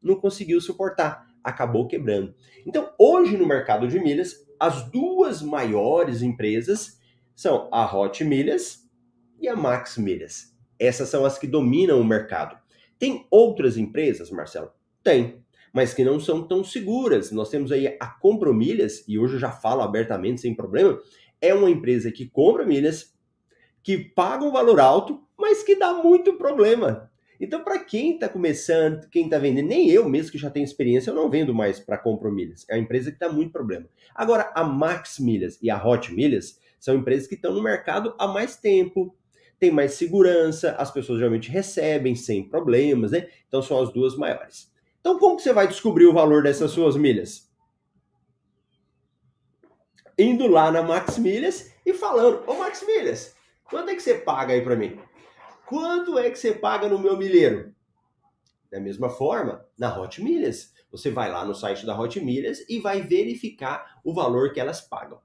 não 0.00 0.14
conseguiu 0.14 0.60
suportar, 0.60 1.25
acabou 1.46 1.86
quebrando. 1.86 2.34
Então 2.66 2.92
hoje 2.98 3.36
no 3.36 3.46
mercado 3.46 3.86
de 3.86 3.98
milhas, 4.00 4.46
as 4.58 4.90
duas 4.90 5.40
maiores 5.40 6.20
empresas 6.20 7.00
são 7.34 7.68
a 7.72 7.96
Hot 7.96 8.24
Milhas 8.24 8.90
e 9.40 9.48
a 9.48 9.54
Max 9.54 9.96
Milhas. 9.96 10.54
Essas 10.78 11.08
são 11.08 11.24
as 11.24 11.38
que 11.38 11.46
dominam 11.46 12.00
o 12.00 12.04
mercado. 12.04 12.58
Tem 12.98 13.26
outras 13.30 13.76
empresas, 13.76 14.30
Marcelo? 14.30 14.70
Tem, 15.02 15.44
mas 15.72 15.92
que 15.92 16.04
não 16.04 16.18
são 16.18 16.46
tão 16.46 16.64
seguras. 16.64 17.30
Nós 17.30 17.50
temos 17.50 17.70
aí 17.70 17.96
a 18.00 18.06
Compromilhas, 18.06 19.04
e 19.06 19.18
hoje 19.18 19.34
eu 19.34 19.40
já 19.40 19.50
falo 19.50 19.82
abertamente 19.82 20.40
sem 20.40 20.54
problema, 20.54 20.98
é 21.40 21.54
uma 21.54 21.70
empresa 21.70 22.10
que 22.10 22.26
compra 22.26 22.64
milhas, 22.64 23.14
que 23.82 23.98
paga 23.98 24.44
um 24.44 24.50
valor 24.50 24.80
alto, 24.80 25.22
mas 25.38 25.62
que 25.62 25.76
dá 25.76 25.92
muito 25.92 26.34
problema. 26.34 27.10
Então, 27.40 27.62
para 27.62 27.78
quem 27.78 28.14
está 28.14 28.28
começando, 28.28 29.08
quem 29.08 29.24
está 29.24 29.38
vendendo, 29.38 29.68
nem 29.68 29.90
eu 29.90 30.08
mesmo 30.08 30.32
que 30.32 30.38
já 30.38 30.50
tenho 30.50 30.64
experiência, 30.64 31.10
eu 31.10 31.14
não 31.14 31.30
vendo 31.30 31.54
mais 31.54 31.78
para 31.78 31.98
Compromilhas. 31.98 32.64
É 32.68 32.74
uma 32.74 32.82
empresa 32.82 33.12
que 33.12 33.18
dá 33.18 33.28
muito 33.28 33.52
problema. 33.52 33.86
Agora, 34.14 34.50
a 34.54 34.64
Max 34.64 35.18
Milhas 35.18 35.58
e 35.60 35.70
a 35.70 35.84
Hot 35.84 36.12
Milhas 36.14 36.58
são 36.78 36.94
empresas 36.94 37.26
que 37.26 37.34
estão 37.34 37.52
no 37.52 37.62
mercado 37.62 38.14
há 38.18 38.26
mais 38.26 38.56
tempo, 38.56 39.14
tem 39.58 39.70
mais 39.70 39.94
segurança, 39.94 40.72
as 40.72 40.90
pessoas 40.90 41.18
geralmente 41.18 41.50
recebem 41.50 42.14
sem 42.14 42.48
problemas, 42.48 43.12
né? 43.12 43.28
Então 43.48 43.62
são 43.62 43.82
as 43.82 43.92
duas 43.92 44.16
maiores. 44.16 44.72
Então 45.00 45.18
como 45.18 45.36
que 45.36 45.42
você 45.42 45.52
vai 45.52 45.66
descobrir 45.66 46.06
o 46.06 46.12
valor 46.12 46.42
dessas 46.42 46.70
suas 46.70 46.96
milhas? 46.96 47.50
Indo 50.18 50.46
lá 50.46 50.70
na 50.70 50.82
Max 50.82 51.18
Milhas 51.18 51.72
e 51.84 51.92
falando, 51.92 52.42
ô 52.46 52.54
Max 52.54 52.84
Milhas, 52.86 53.34
quanto 53.64 53.90
é 53.90 53.94
que 53.94 54.02
você 54.02 54.14
paga 54.14 54.52
aí 54.52 54.62
para 54.62 54.76
mim? 54.76 54.98
Quanto 55.66 56.16
é 56.16 56.30
que 56.30 56.38
você 56.38 56.52
paga 56.52 56.88
no 56.88 56.98
meu 56.98 57.16
milheiro? 57.16 57.74
Da 58.70 58.78
mesma 58.78 59.08
forma, 59.08 59.66
na 59.76 60.00
Hot 60.00 60.22
Milhas, 60.22 60.72
você 60.90 61.10
vai 61.10 61.30
lá 61.30 61.44
no 61.44 61.54
site 61.54 61.84
da 61.84 61.98
Hot 61.98 62.20
Milhas 62.20 62.64
e 62.68 62.78
vai 62.78 63.02
verificar 63.02 64.00
o 64.04 64.14
valor 64.14 64.52
que 64.52 64.60
elas 64.60 64.80
pagam. 64.80 65.20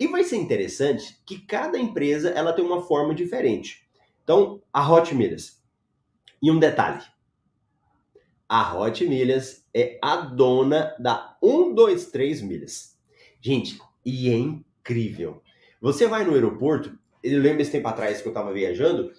E 0.00 0.06
vai 0.06 0.24
ser 0.24 0.36
interessante 0.36 1.20
que 1.26 1.40
cada 1.40 1.78
empresa 1.78 2.30
ela 2.30 2.54
tem 2.54 2.64
uma 2.64 2.80
forma 2.80 3.14
diferente. 3.14 3.86
Então, 4.24 4.62
a 4.72 4.90
Hot 4.90 5.14
Milhas. 5.14 5.62
E 6.40 6.50
um 6.50 6.58
detalhe. 6.58 7.02
A 8.48 8.78
Hot 8.78 9.06
Milhas 9.06 9.66
é 9.74 9.98
a 10.00 10.16
dona 10.16 10.96
da 10.98 11.36
123 11.42 12.40
Milhas. 12.40 12.98
Gente, 13.40 13.78
e 14.04 14.30
é 14.30 14.34
incrível. 14.34 15.42
Você 15.80 16.06
vai 16.06 16.24
no 16.24 16.32
aeroporto, 16.32 16.98
eu 17.22 17.40
lembro 17.40 17.60
esse 17.60 17.72
tempo 17.72 17.88
atrás 17.88 18.22
que 18.22 18.28
eu 18.28 18.32
estava 18.32 18.52
viajando, 18.52 19.12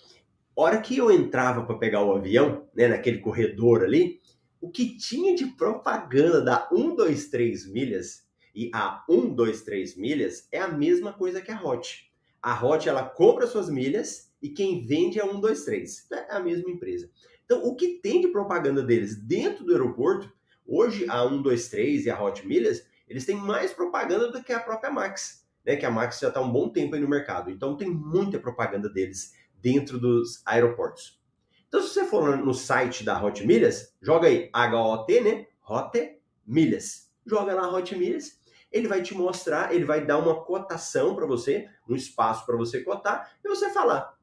hora 0.56 0.82
que 0.82 0.98
eu 0.98 1.12
entrava 1.12 1.66
para 1.66 1.78
pegar 1.78 2.04
o 2.04 2.16
avião, 2.16 2.68
né, 2.76 2.88
naquele 2.88 3.20
corredor 3.20 3.84
ali, 3.84 4.22
o 4.62 4.70
que 4.70 4.98
tinha 4.98 5.36
de 5.36 5.46
propaganda 5.48 6.42
da 6.42 6.68
123 6.70 7.68
Milhas 7.72 8.24
e 8.56 8.70
a 8.74 9.04
1, 9.10 9.34
2, 9.34 9.62
3 9.64 9.98
milhas 9.98 10.48
é 10.52 10.60
a 10.60 10.68
mesma 10.68 11.12
coisa 11.12 11.42
que 11.42 11.52
a 11.52 11.62
Hot. 11.62 12.12
A 12.42 12.66
Hot 12.66 12.88
ela 12.88 13.04
compra 13.04 13.48
suas 13.48 13.70
milhas 13.70 14.32
e 14.42 14.50
quem 14.50 14.86
vende 14.86 15.20
é 15.20 15.24
a 15.24 15.26
1, 15.26 15.40
2, 15.40 15.66
3. 15.66 16.08
É 16.12 16.36
a 16.36 16.40
mesma 16.40 16.70
empresa. 16.70 17.10
Então, 17.46 17.64
o 17.64 17.76
que 17.76 18.00
tem 18.00 18.22
de 18.22 18.28
propaganda 18.28 18.84
deles 18.84 19.16
dentro 19.16 19.66
do 19.66 19.72
aeroporto, 19.72 20.32
hoje 20.66 21.06
a 21.10 21.26
1, 21.26 21.42
2, 21.42 21.68
3 21.70 22.06
e 22.06 22.10
a 22.10 22.22
Hot 22.22 22.46
Milhas, 22.48 22.86
eles 23.08 23.26
têm 23.26 23.36
mais 23.36 23.74
propaganda 23.74 24.32
do 24.32 24.44
que 24.44 24.54
a 24.54 24.60
própria 24.60 24.92
Max, 24.92 25.46
né? 25.66 25.76
Que 25.76 25.86
a 25.86 25.92
Max 25.92 26.20
já 26.20 26.30
está 26.30 26.40
um 26.40 26.52
bom 26.52 26.70
tempo 26.70 26.96
aí 26.96 27.02
no 27.02 27.08
mercado. 27.08 27.50
Então, 27.50 27.76
tem 27.76 27.90
muita 27.90 28.40
propaganda 28.40 28.88
deles 28.88 29.34
dentro 29.64 29.98
dos 29.98 30.44
aeroportos. 30.46 31.20
Então, 31.68 31.82
se 31.82 31.88
você 31.90 32.06
for 32.06 32.38
no 32.38 32.54
site 32.54 33.04
da 33.04 33.24
Hot 33.24 33.44
Milhas, 33.48 33.96
joga 34.00 34.28
aí 34.28 34.50
H-O-T, 34.54 35.22
né? 35.22 35.48
Hot 35.68 36.20
Milhas. 36.46 37.10
Joga 37.26 37.56
lá 37.56 37.74
Hot 37.74 37.96
Milhas 37.96 38.44
ele 38.74 38.88
vai 38.88 39.04
te 39.04 39.14
mostrar, 39.14 39.74
ele 39.74 39.86
vai 39.86 40.04
dar 40.04 40.18
uma 40.18 40.44
cotação 40.44 41.16
para 41.16 41.28
você, 41.28 41.70
um 41.88 41.96
espaço 41.96 42.44
para 42.44 42.58
você 42.58 42.82
cotar, 42.82 43.32
e 43.46 43.48
você 43.48 43.70
falar: 43.70 44.18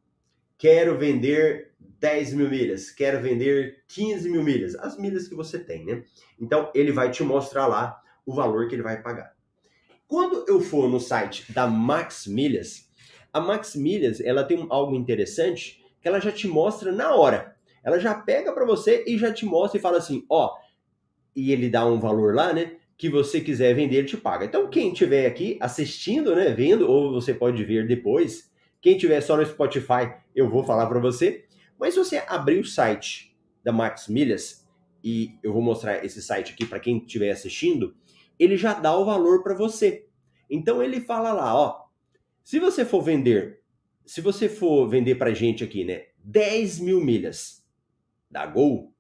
quero 0.59 0.99
vender 0.99 1.73
10 1.79 2.35
mil 2.35 2.51
milhas, 2.51 2.91
quero 2.91 3.23
vender 3.23 3.85
15 3.87 4.29
mil 4.29 4.43
milhas, 4.43 4.75
as 4.75 4.99
milhas 4.99 5.29
que 5.29 5.37
você 5.37 5.59
tem, 5.59 5.85
né? 5.85 6.03
Então 6.39 6.71
ele 6.75 6.91
vai 6.91 7.11
te 7.13 7.23
mostrar 7.23 7.69
lá 7.69 8.03
o 8.27 8.35
valor 8.35 8.69
que 8.69 8.75
ele 8.75 8.83
vai 8.83 9.01
pagar. 9.01 9.33
Quando 10.09 10.45
eu 10.49 10.61
for 10.61 10.89
no 10.89 10.99
site 10.99 11.53
da 11.53 11.69
Max 11.69 12.27
Milhas, 12.27 12.90
a 13.33 13.41
Max 13.41 13.77
Milhas 13.77 14.21
ela 14.21 14.45
tem 14.45 14.67
algo 14.71 14.95
interessante 14.95 15.85
que 16.01 16.09
ela 16.09 16.21
já 16.21 16.33
te 16.33 16.49
mostra 16.49 16.93
na 16.93 17.15
hora. 17.15 17.57
Ela 17.83 17.99
já 17.99 18.15
pega 18.15 18.53
para 18.53 18.65
você 18.65 19.05
e 19.07 19.17
já 19.19 19.33
te 19.33 19.45
mostra 19.45 19.79
e 19.79 19.81
fala 19.81 19.99
assim, 19.99 20.25
ó, 20.29 20.55
e 21.35 21.53
ele 21.53 21.71
dá 21.71 21.87
um 21.87 21.99
valor 21.99 22.35
lá, 22.35 22.53
né? 22.53 22.77
que 23.01 23.09
você 23.09 23.41
quiser 23.41 23.75
vender, 23.75 23.97
ele 23.97 24.09
te 24.09 24.17
paga. 24.19 24.45
Então, 24.45 24.69
quem 24.69 24.93
estiver 24.93 25.25
aqui 25.27 25.57
assistindo, 25.59 26.37
né, 26.37 26.51
vendo, 26.51 26.87
ou 26.87 27.11
você 27.11 27.33
pode 27.33 27.65
ver 27.65 27.89
depois, 27.89 28.53
quem 28.79 28.93
estiver 28.93 29.23
só 29.23 29.39
no 29.39 29.47
Spotify, 29.47 30.13
eu 30.37 30.51
vou 30.51 30.63
falar 30.63 30.87
para 30.87 31.01
você. 31.01 31.47
Mas 31.79 31.95
se 31.95 31.99
você 31.99 32.23
abrir 32.29 32.59
o 32.59 32.65
site 32.65 33.35
da 33.65 33.73
Max 33.73 34.07
Milhas, 34.07 34.69
e 35.03 35.39
eu 35.43 35.51
vou 35.51 35.63
mostrar 35.63 36.05
esse 36.05 36.21
site 36.21 36.53
aqui 36.53 36.67
para 36.67 36.79
quem 36.79 36.99
estiver 36.99 37.31
assistindo, 37.31 37.95
ele 38.39 38.59
já 38.59 38.75
dá 38.75 38.95
o 38.95 39.07
valor 39.07 39.43
para 39.43 39.55
você. 39.55 40.05
Então 40.51 40.83
ele 40.83 41.01
fala 41.01 41.33
lá, 41.33 41.55
ó, 41.55 41.85
se 42.43 42.59
você 42.59 42.85
for 42.85 43.03
vender, 43.03 43.63
se 44.05 44.21
você 44.21 44.49
for 44.49 44.89
vender 44.89 45.17
para 45.17 45.35
gente 45.35 45.63
aqui, 45.63 45.85
né, 45.85 46.07
10 46.19 46.81
mil 46.81 47.01
milhas 47.01 47.65
da 48.31 48.47
Gol, 48.47 48.95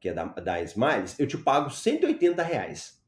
que 0.00 0.08
é 0.08 0.14
da, 0.14 0.24
da 0.24 0.60
Smiles, 0.62 1.18
eu 1.18 1.26
te 1.26 1.38
pago 1.38 1.70
180 1.70 2.42
reais. 2.42 3.02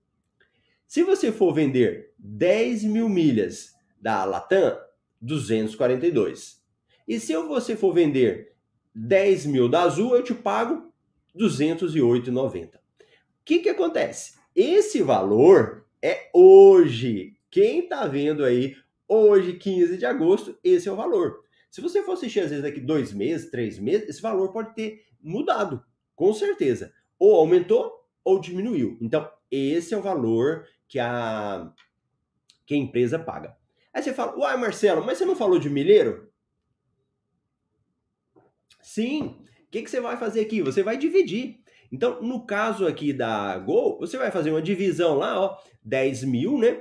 Se 0.86 1.02
você 1.02 1.32
for 1.32 1.52
vender 1.52 2.12
10 2.18 2.84
mil 2.84 3.08
milhas 3.08 3.74
da 4.00 4.24
Latam, 4.24 4.78
242. 5.20 6.62
E 7.08 7.18
se 7.18 7.36
você 7.36 7.76
for 7.76 7.92
vender 7.92 8.54
10 8.94 9.46
mil 9.46 9.68
da 9.68 9.82
Azul, 9.82 10.14
eu 10.14 10.22
te 10.22 10.34
pago 10.34 10.92
208,90. 11.36 12.76
O 12.76 12.78
que, 13.44 13.58
que 13.58 13.68
acontece? 13.68 14.34
Esse 14.54 15.02
valor 15.02 15.86
é 16.00 16.30
hoje. 16.32 17.36
Quem 17.50 17.80
está 17.80 18.06
vendo 18.06 18.44
aí, 18.44 18.76
hoje, 19.14 19.54
15 19.54 19.96
de 19.96 20.06
agosto, 20.06 20.58
esse 20.62 20.88
é 20.88 20.92
o 20.92 20.96
valor. 20.96 21.42
Se 21.70 21.80
você 21.80 22.02
for 22.02 22.12
assistir, 22.12 22.40
às 22.40 22.50
vezes, 22.50 22.62
daqui 22.62 22.80
dois 22.80 23.12
meses, 23.12 23.50
três 23.50 23.78
meses, 23.78 24.08
esse 24.08 24.22
valor 24.22 24.52
pode 24.52 24.74
ter 24.74 25.04
mudado, 25.20 25.82
com 26.14 26.32
certeza. 26.32 26.92
Ou 27.18 27.34
aumentou 27.34 27.92
ou 28.22 28.40
diminuiu. 28.40 28.96
Então, 29.00 29.28
esse 29.50 29.92
é 29.92 29.96
o 29.96 30.02
valor 30.02 30.66
que 30.88 30.98
a, 30.98 31.72
que 32.66 32.74
a 32.74 32.78
empresa 32.78 33.18
paga. 33.18 33.56
Aí 33.92 34.02
você 34.02 34.12
fala, 34.12 34.36
uai, 34.38 34.56
Marcelo, 34.56 35.04
mas 35.04 35.18
você 35.18 35.24
não 35.24 35.36
falou 35.36 35.58
de 35.58 35.70
milheiro? 35.70 36.30
Sim. 38.80 39.40
O 39.66 39.70
que, 39.70 39.82
que 39.82 39.90
você 39.90 40.00
vai 40.00 40.16
fazer 40.16 40.40
aqui? 40.40 40.62
Você 40.62 40.82
vai 40.82 40.96
dividir. 40.96 41.60
Então, 41.90 42.20
no 42.22 42.44
caso 42.44 42.86
aqui 42.86 43.12
da 43.12 43.58
Gol, 43.58 43.98
você 43.98 44.16
vai 44.16 44.30
fazer 44.30 44.50
uma 44.50 44.62
divisão 44.62 45.16
lá, 45.16 45.40
ó, 45.40 45.58
10 45.82 46.24
mil, 46.24 46.58
né? 46.58 46.80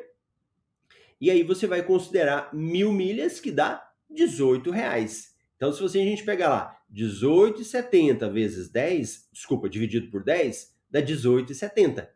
E 1.24 1.32
aí 1.32 1.42
você 1.42 1.66
vai 1.66 1.82
considerar 1.82 2.54
mil 2.54 2.92
milhas, 2.92 3.40
que 3.40 3.50
dá 3.50 3.90
18 4.10 4.70
reais. 4.72 5.34
Então, 5.56 5.72
se 5.72 5.82
você, 5.82 6.00
a 6.00 6.04
gente 6.04 6.26
pegar 6.26 6.50
lá 6.50 6.78
18,70 6.94 8.30
vezes 8.30 8.70
10, 8.70 9.30
desculpa, 9.32 9.70
dividido 9.70 10.12
por 10.12 10.22
10, 10.22 10.76
dá 10.92 11.02
18,70. 11.02 12.10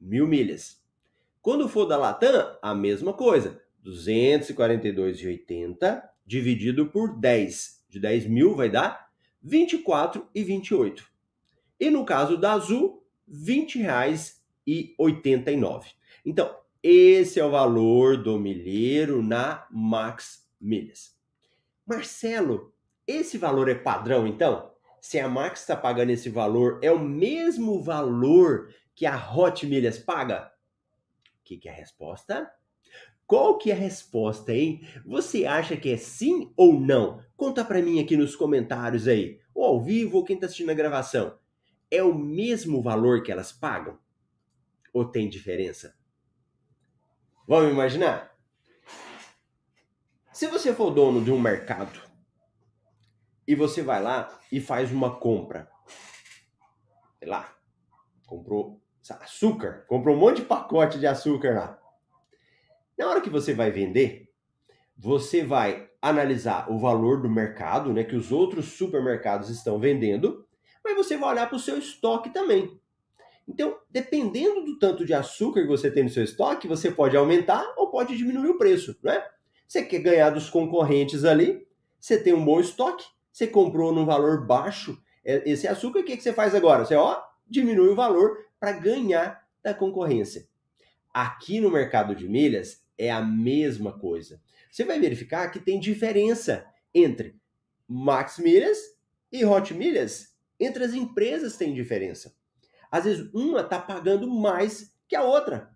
Mil 0.00 0.26
milhas. 0.26 0.82
Quando 1.42 1.68
for 1.68 1.84
da 1.84 1.98
Latam, 1.98 2.56
a 2.62 2.74
mesma 2.74 3.12
coisa. 3.12 3.60
242,80 3.84 6.02
dividido 6.24 6.86
por 6.86 7.20
10. 7.20 7.84
De 7.90 8.00
10 8.00 8.24
mil 8.24 8.54
vai 8.54 8.70
dar 8.70 9.10
24,28. 9.46 11.02
E 11.78 11.90
no 11.90 12.06
caso 12.06 12.38
da 12.38 12.54
Azul, 12.54 13.06
R$ 13.28 13.36
20,89. 13.36 15.84
Então, 16.24 16.64
esse 16.88 17.40
é 17.40 17.44
o 17.44 17.50
valor 17.50 18.16
do 18.16 18.38
milheiro 18.38 19.22
na 19.22 19.66
Max 19.70 20.46
Milhas. 20.60 21.16
Marcelo, 21.86 22.72
esse 23.06 23.38
valor 23.38 23.68
é 23.68 23.74
padrão 23.74 24.26
então? 24.26 24.72
Se 25.00 25.18
a 25.18 25.28
Max 25.28 25.60
está 25.60 25.76
pagando 25.76 26.10
esse 26.10 26.28
valor, 26.28 26.80
é 26.82 26.90
o 26.90 26.98
mesmo 26.98 27.82
valor 27.82 28.74
que 28.94 29.06
a 29.06 29.16
Hot 29.16 29.64
Milhas 29.66 29.98
paga? 29.98 30.50
que, 31.46 31.56
que 31.56 31.68
é 31.68 31.72
a 31.72 31.74
resposta? 31.74 32.50
Qual 33.26 33.56
que 33.56 33.70
é 33.70 33.74
a 33.74 33.78
resposta, 33.78 34.52
hein? 34.52 34.86
Você 35.04 35.46
acha 35.46 35.76
que 35.76 35.90
é 35.90 35.96
sim 35.96 36.52
ou 36.56 36.78
não? 36.78 37.22
Conta 37.36 37.64
para 37.64 37.80
mim 37.80 38.00
aqui 38.00 38.16
nos 38.16 38.36
comentários 38.36 39.08
aí, 39.08 39.40
ou 39.54 39.64
ao 39.64 39.80
vivo, 39.82 40.18
ou 40.18 40.24
quem 40.24 40.34
está 40.34 40.46
assistindo 40.46 40.70
a 40.70 40.74
gravação. 40.74 41.38
É 41.90 42.02
o 42.02 42.14
mesmo 42.14 42.82
valor 42.82 43.22
que 43.22 43.32
elas 43.32 43.52
pagam? 43.52 43.98
Ou 44.92 45.04
tem 45.04 45.28
diferença? 45.28 45.96
Vamos 47.48 47.70
imaginar? 47.70 48.36
Se 50.32 50.48
você 50.48 50.74
for 50.74 50.90
dono 50.90 51.22
de 51.22 51.30
um 51.30 51.40
mercado 51.40 52.02
e 53.46 53.54
você 53.54 53.82
vai 53.82 54.02
lá 54.02 54.36
e 54.50 54.60
faz 54.60 54.90
uma 54.90 55.20
compra, 55.20 55.70
sei 57.20 57.28
lá, 57.28 57.56
comprou 58.26 58.82
açúcar, 59.20 59.84
comprou 59.86 60.16
um 60.16 60.18
monte 60.18 60.38
de 60.38 60.46
pacote 60.48 60.98
de 60.98 61.06
açúcar 61.06 61.54
lá. 61.54 61.78
Na 62.98 63.08
hora 63.08 63.20
que 63.20 63.30
você 63.30 63.54
vai 63.54 63.70
vender, 63.70 64.28
você 64.96 65.44
vai 65.44 65.88
analisar 66.02 66.68
o 66.68 66.80
valor 66.80 67.22
do 67.22 67.30
mercado, 67.30 67.92
né, 67.92 68.02
que 68.02 68.16
os 68.16 68.32
outros 68.32 68.72
supermercados 68.72 69.50
estão 69.50 69.78
vendendo, 69.78 70.44
mas 70.82 70.96
você 70.96 71.16
vai 71.16 71.30
olhar 71.30 71.46
para 71.46 71.56
o 71.56 71.60
seu 71.60 71.78
estoque 71.78 72.30
também. 72.30 72.80
Então, 73.48 73.78
dependendo 73.90 74.64
do 74.64 74.78
tanto 74.78 75.04
de 75.04 75.14
açúcar 75.14 75.62
que 75.62 75.68
você 75.68 75.90
tem 75.90 76.02
no 76.02 76.10
seu 76.10 76.24
estoque, 76.24 76.66
você 76.66 76.90
pode 76.90 77.16
aumentar 77.16 77.74
ou 77.76 77.90
pode 77.90 78.16
diminuir 78.16 78.48
o 78.48 78.58
preço, 78.58 78.96
né? 79.02 79.24
Você 79.66 79.82
quer 79.82 80.00
ganhar 80.00 80.30
dos 80.30 80.50
concorrentes 80.50 81.24
ali, 81.24 81.66
você 81.98 82.20
tem 82.20 82.32
um 82.32 82.44
bom 82.44 82.60
estoque, 82.60 83.04
você 83.32 83.46
comprou 83.46 83.92
num 83.92 84.04
valor 84.04 84.46
baixo 84.46 85.00
é, 85.26 85.42
esse 85.44 85.66
açúcar, 85.66 86.00
o 86.00 86.04
que, 86.04 86.16
que 86.16 86.22
você 86.22 86.32
faz 86.32 86.54
agora? 86.54 86.84
Você 86.84 86.94
ó, 86.94 87.20
diminui 87.48 87.88
o 87.88 87.96
valor 87.96 88.38
para 88.60 88.72
ganhar 88.72 89.44
da 89.60 89.74
concorrência. 89.74 90.46
Aqui 91.12 91.60
no 91.60 91.68
mercado 91.68 92.14
de 92.14 92.28
milhas 92.28 92.84
é 92.96 93.10
a 93.10 93.20
mesma 93.20 93.98
coisa. 93.98 94.40
Você 94.70 94.84
vai 94.84 95.00
verificar 95.00 95.50
que 95.50 95.58
tem 95.58 95.80
diferença 95.80 96.64
entre 96.94 97.34
Max 97.88 98.38
Milhas 98.38 98.78
e 99.32 99.44
Hot 99.44 99.74
Milhas. 99.74 100.34
Entre 100.60 100.84
as 100.84 100.94
empresas 100.94 101.56
tem 101.56 101.74
diferença. 101.74 102.32
Às 102.96 103.04
vezes 103.04 103.30
uma 103.34 103.60
está 103.60 103.78
pagando 103.78 104.26
mais 104.26 104.90
que 105.06 105.14
a 105.14 105.22
outra. 105.22 105.70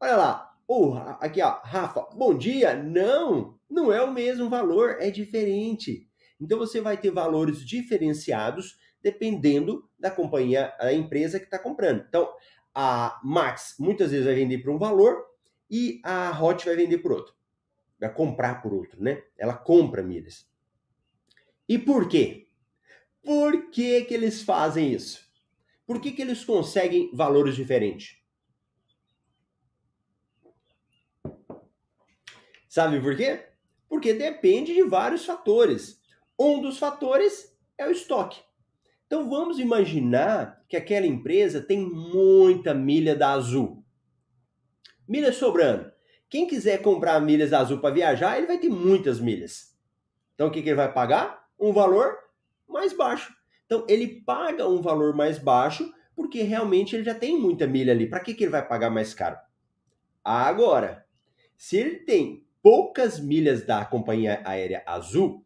Olha 0.00 0.16
lá, 0.16 0.56
oh, 0.66 0.94
aqui 1.20 1.40
ó, 1.40 1.60
Rafa, 1.62 2.08
bom 2.16 2.36
dia. 2.36 2.74
Não, 2.74 3.56
não 3.70 3.92
é 3.92 4.02
o 4.02 4.12
mesmo 4.12 4.50
valor, 4.50 4.96
é 4.98 5.08
diferente. 5.08 6.08
Então 6.40 6.58
você 6.58 6.80
vai 6.80 6.96
ter 6.96 7.12
valores 7.12 7.64
diferenciados 7.64 8.76
dependendo 9.00 9.88
da 9.96 10.10
companhia, 10.10 10.74
da 10.80 10.92
empresa 10.92 11.38
que 11.38 11.44
está 11.44 11.60
comprando. 11.60 12.04
Então, 12.08 12.28
a 12.74 13.20
Max 13.22 13.76
muitas 13.78 14.10
vezes 14.10 14.26
vai 14.26 14.34
vender 14.34 14.58
por 14.58 14.70
um 14.70 14.78
valor 14.78 15.24
e 15.70 16.00
a 16.02 16.36
Hot 16.42 16.64
vai 16.66 16.74
vender 16.74 16.98
por 16.98 17.12
outro. 17.12 17.34
Vai 18.00 18.12
comprar 18.12 18.60
por 18.60 18.72
outro, 18.72 19.00
né? 19.00 19.22
Ela 19.38 19.54
compra 19.54 20.02
milhas. 20.02 20.44
E 21.68 21.78
por 21.78 22.08
quê? 22.08 22.48
Por 23.22 23.70
que, 23.70 24.02
que 24.02 24.14
eles 24.14 24.42
fazem 24.42 24.92
isso? 24.92 25.22
Por 25.86 26.00
que, 26.00 26.12
que 26.12 26.22
eles 26.22 26.44
conseguem 26.44 27.10
valores 27.12 27.54
diferentes? 27.54 28.16
Sabe 32.68 33.00
por 33.00 33.16
quê? 33.16 33.46
Porque 33.88 34.12
depende 34.12 34.74
de 34.74 34.82
vários 34.82 35.24
fatores. 35.24 36.00
Um 36.38 36.60
dos 36.60 36.78
fatores 36.78 37.56
é 37.78 37.86
o 37.86 37.90
estoque. 37.90 38.42
Então 39.06 39.28
vamos 39.28 39.58
imaginar 39.58 40.64
que 40.68 40.76
aquela 40.76 41.06
empresa 41.06 41.60
tem 41.60 41.78
muita 41.78 42.74
milha 42.74 43.14
da 43.14 43.32
Azul. 43.32 43.84
Milha 45.06 45.32
sobrando. 45.32 45.92
Quem 46.28 46.46
quiser 46.46 46.82
comprar 46.82 47.20
milhas 47.20 47.50
da 47.50 47.60
Azul 47.60 47.78
para 47.78 47.94
viajar, 47.94 48.38
ele 48.38 48.46
vai 48.46 48.58
ter 48.58 48.68
muitas 48.68 49.20
milhas. 49.20 49.78
Então 50.34 50.48
o 50.48 50.50
que, 50.50 50.62
que 50.62 50.68
ele 50.68 50.76
vai 50.76 50.92
pagar? 50.92 51.46
Um 51.60 51.72
valor 51.72 52.16
mais 52.68 52.92
baixo. 52.92 53.33
Então 53.66 53.84
ele 53.88 54.22
paga 54.22 54.68
um 54.68 54.80
valor 54.80 55.14
mais 55.14 55.38
baixo 55.38 55.92
porque 56.14 56.42
realmente 56.42 56.94
ele 56.94 57.04
já 57.04 57.14
tem 57.14 57.38
muita 57.38 57.66
milha 57.66 57.92
ali. 57.92 58.08
Para 58.08 58.20
que, 58.20 58.34
que 58.34 58.44
ele 58.44 58.50
vai 58.50 58.66
pagar 58.66 58.90
mais 58.90 59.12
caro? 59.12 59.36
Agora, 60.22 61.04
se 61.56 61.76
ele 61.76 61.96
tem 61.96 62.46
poucas 62.62 63.20
milhas 63.20 63.66
da 63.66 63.84
companhia 63.84 64.40
aérea 64.44 64.82
Azul, 64.86 65.44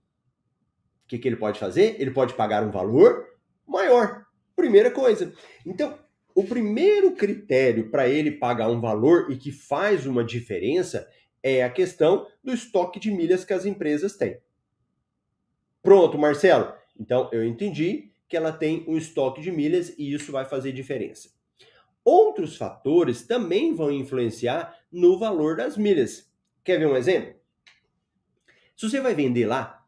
o 1.05 1.09
que, 1.09 1.19
que 1.19 1.27
ele 1.27 1.37
pode 1.37 1.59
fazer? 1.59 1.97
Ele 1.99 2.11
pode 2.11 2.35
pagar 2.35 2.63
um 2.63 2.71
valor 2.71 3.27
maior. 3.67 4.27
Primeira 4.55 4.91
coisa. 4.91 5.33
Então, 5.65 5.99
o 6.35 6.45
primeiro 6.45 7.13
critério 7.13 7.91
para 7.91 8.09
ele 8.09 8.31
pagar 8.31 8.69
um 8.69 8.81
valor 8.81 9.31
e 9.31 9.37
que 9.37 9.51
faz 9.51 10.07
uma 10.07 10.23
diferença 10.23 11.09
é 11.43 11.65
a 11.65 11.71
questão 11.71 12.27
do 12.45 12.53
estoque 12.53 13.01
de 13.01 13.11
milhas 13.11 13.45
que 13.45 13.53
as 13.53 13.65
empresas 13.65 14.17
têm. 14.17 14.41
Pronto, 15.83 16.19
Marcelo. 16.19 16.73
Então, 16.99 17.29
eu 17.33 17.45
entendi 17.45 18.13
que 18.29 18.37
ela 18.37 18.53
tem 18.53 18.85
um 18.87 18.97
estoque 18.97 19.41
de 19.41 19.51
milhas 19.51 19.95
e 19.97 20.13
isso 20.13 20.33
vai 20.33 20.45
fazer 20.45 20.73
diferença. 20.73 21.31
Outros 22.05 22.57
fatores 22.57 23.27
também 23.27 23.75
vão 23.75 23.91
influenciar 23.91 24.77
no 24.91 25.19
valor 25.19 25.57
das 25.57 25.77
milhas. 25.77 26.31
Quer 26.65 26.79
ver 26.79 26.87
um 26.87 26.97
exemplo? 26.97 27.35
Se 28.77 28.89
você 28.89 29.01
vai 29.01 29.15
vender 29.15 29.47
lá 29.47 29.85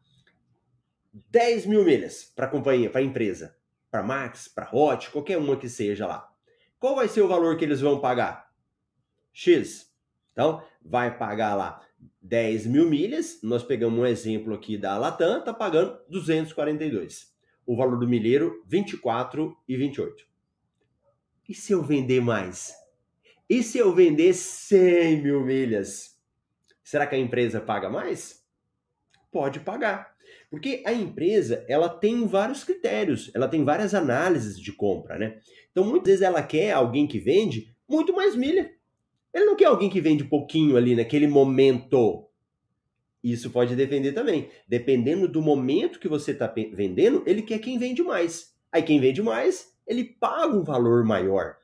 10 1.29 1.65
mil 1.65 1.83
milhas 1.83 2.31
para 2.35 2.45
a 2.45 2.49
companhia, 2.49 2.89
para 2.89 3.01
a 3.01 3.03
empresa, 3.03 3.55
para 3.89 4.03
Max, 4.03 4.47
para 4.47 4.69
Hot, 4.71 5.09
qualquer 5.09 5.37
uma 5.37 5.57
que 5.57 5.67
seja 5.67 6.07
lá. 6.07 6.31
Qual 6.79 6.95
vai 6.95 7.07
ser 7.07 7.21
o 7.21 7.27
valor 7.27 7.57
que 7.57 7.65
eles 7.65 7.81
vão 7.81 7.99
pagar? 7.99 8.51
X. 9.33 9.93
Então, 10.31 10.63
vai 10.81 11.17
pagar 11.17 11.55
lá 11.55 11.85
10 12.21 12.67
mil 12.67 12.89
milhas. 12.89 13.39
Nós 13.41 13.63
pegamos 13.63 13.99
um 13.99 14.05
exemplo 14.05 14.53
aqui 14.53 14.77
da 14.77 14.97
Latam, 14.97 15.39
está 15.39 15.53
pagando 15.53 15.99
242. 16.09 17.31
O 17.65 17.75
valor 17.75 17.99
do 17.99 18.07
milheiro, 18.07 18.63
24 18.67 19.55
e 19.67 19.75
28. 19.75 20.25
E 21.49 21.53
se 21.53 21.73
eu 21.73 21.83
vender 21.83 22.21
mais? 22.21 22.73
E 23.49 23.61
se 23.63 23.77
eu 23.77 23.93
vender 23.93 24.33
100 24.33 25.21
mil 25.21 25.43
milhas? 25.43 26.17
Será 26.83 27.05
que 27.05 27.15
a 27.15 27.19
empresa 27.19 27.59
paga 27.59 27.89
mais? 27.89 28.45
Pode 29.31 29.59
pagar. 29.59 30.15
Porque 30.49 30.83
a 30.85 30.93
empresa, 30.93 31.65
ela 31.67 31.89
tem 31.89 32.27
vários 32.27 32.63
critérios, 32.63 33.31
ela 33.33 33.47
tem 33.47 33.63
várias 33.63 33.93
análises 33.93 34.59
de 34.59 34.71
compra, 34.71 35.17
né? 35.17 35.39
Então, 35.71 35.83
muitas 35.83 36.07
vezes 36.07 36.21
ela 36.21 36.43
quer 36.43 36.71
alguém 36.71 37.07
que 37.07 37.19
vende 37.19 37.73
muito 37.87 38.13
mais 38.13 38.35
milha. 38.35 38.73
Ele 39.33 39.45
não 39.45 39.55
quer 39.55 39.65
alguém 39.65 39.89
que 39.89 40.01
vende 40.01 40.23
pouquinho 40.23 40.75
ali 40.75 40.95
naquele 40.95 41.27
momento. 41.27 42.27
Isso 43.23 43.49
pode 43.51 43.75
depender 43.75 44.13
também. 44.13 44.49
Dependendo 44.67 45.27
do 45.27 45.41
momento 45.41 45.99
que 45.99 46.07
você 46.07 46.31
está 46.31 46.47
vendendo, 46.47 47.23
ele 47.25 47.41
quer 47.41 47.59
quem 47.59 47.77
vende 47.77 48.01
mais. 48.01 48.53
Aí 48.71 48.81
quem 48.81 48.99
vende 48.99 49.21
mais, 49.21 49.73
ele 49.85 50.03
paga 50.03 50.55
um 50.55 50.63
valor 50.63 51.03
maior. 51.03 51.57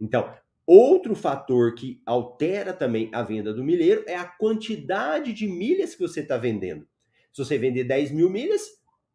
Então, 0.00 0.32
outro 0.66 1.14
fator 1.14 1.74
que 1.74 2.00
altera 2.06 2.72
também 2.72 3.10
a 3.12 3.22
venda 3.22 3.52
do 3.52 3.64
milheiro 3.64 4.04
é 4.06 4.16
a 4.16 4.24
quantidade 4.24 5.32
de 5.32 5.46
milhas 5.46 5.94
que 5.94 6.00
você 6.00 6.20
está 6.20 6.36
vendendo. 6.36 6.86
Se 7.32 7.44
você 7.44 7.58
vender 7.58 7.84
10 7.84 8.10
mil 8.10 8.30
milhas, 8.30 8.62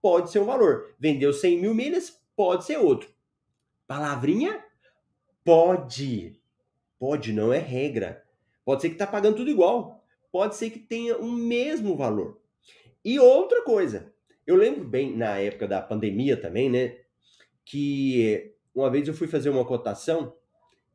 pode 0.02 0.32
ser 0.32 0.40
um 0.40 0.46
valor. 0.46 0.96
Vendeu 1.00 1.34
100 1.34 1.60
mil 1.60 1.74
milhas, 1.74 2.22
pode 2.36 2.66
ser 2.66 2.78
outro. 2.78 3.10
Palavrinha? 3.88 4.64
Pode. 5.44 6.40
Pode, 7.00 7.34
não 7.34 7.54
é 7.54 7.60
regra. 7.60 8.24
Pode 8.66 8.82
ser 8.82 8.90
que 8.90 8.96
está 8.96 9.08
pagando 9.08 9.38
tudo 9.38 9.50
igual. 9.50 10.04
Pode 10.32 10.56
ser 10.56 10.70
que 10.70 10.80
tenha 10.80 11.18
o 11.18 11.32
mesmo 11.32 11.96
valor. 11.96 12.42
E 13.04 13.20
outra 13.20 13.64
coisa, 13.64 14.14
eu 14.46 14.56
lembro 14.56 14.84
bem 14.84 15.16
na 15.16 15.38
época 15.38 15.68
da 15.68 15.82
pandemia 15.82 16.36
também, 16.36 16.70
né? 16.70 16.98
Que 17.64 18.54
uma 18.74 18.90
vez 18.90 19.08
eu 19.08 19.14
fui 19.14 19.28
fazer 19.28 19.50
uma 19.50 19.66
cotação 19.66 20.36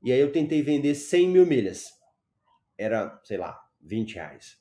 e 0.03 0.13
aí 0.13 0.21
eu 0.21 0.33
tentei 0.33 0.63
vender 0.63 0.95
100 0.95 1.29
mil 1.29 1.47
milhas. 1.47 1.93
Era, 2.77 3.21
sei 3.25 3.39
lá, 3.39 3.59
20 3.81 4.15
reais. 4.15 4.59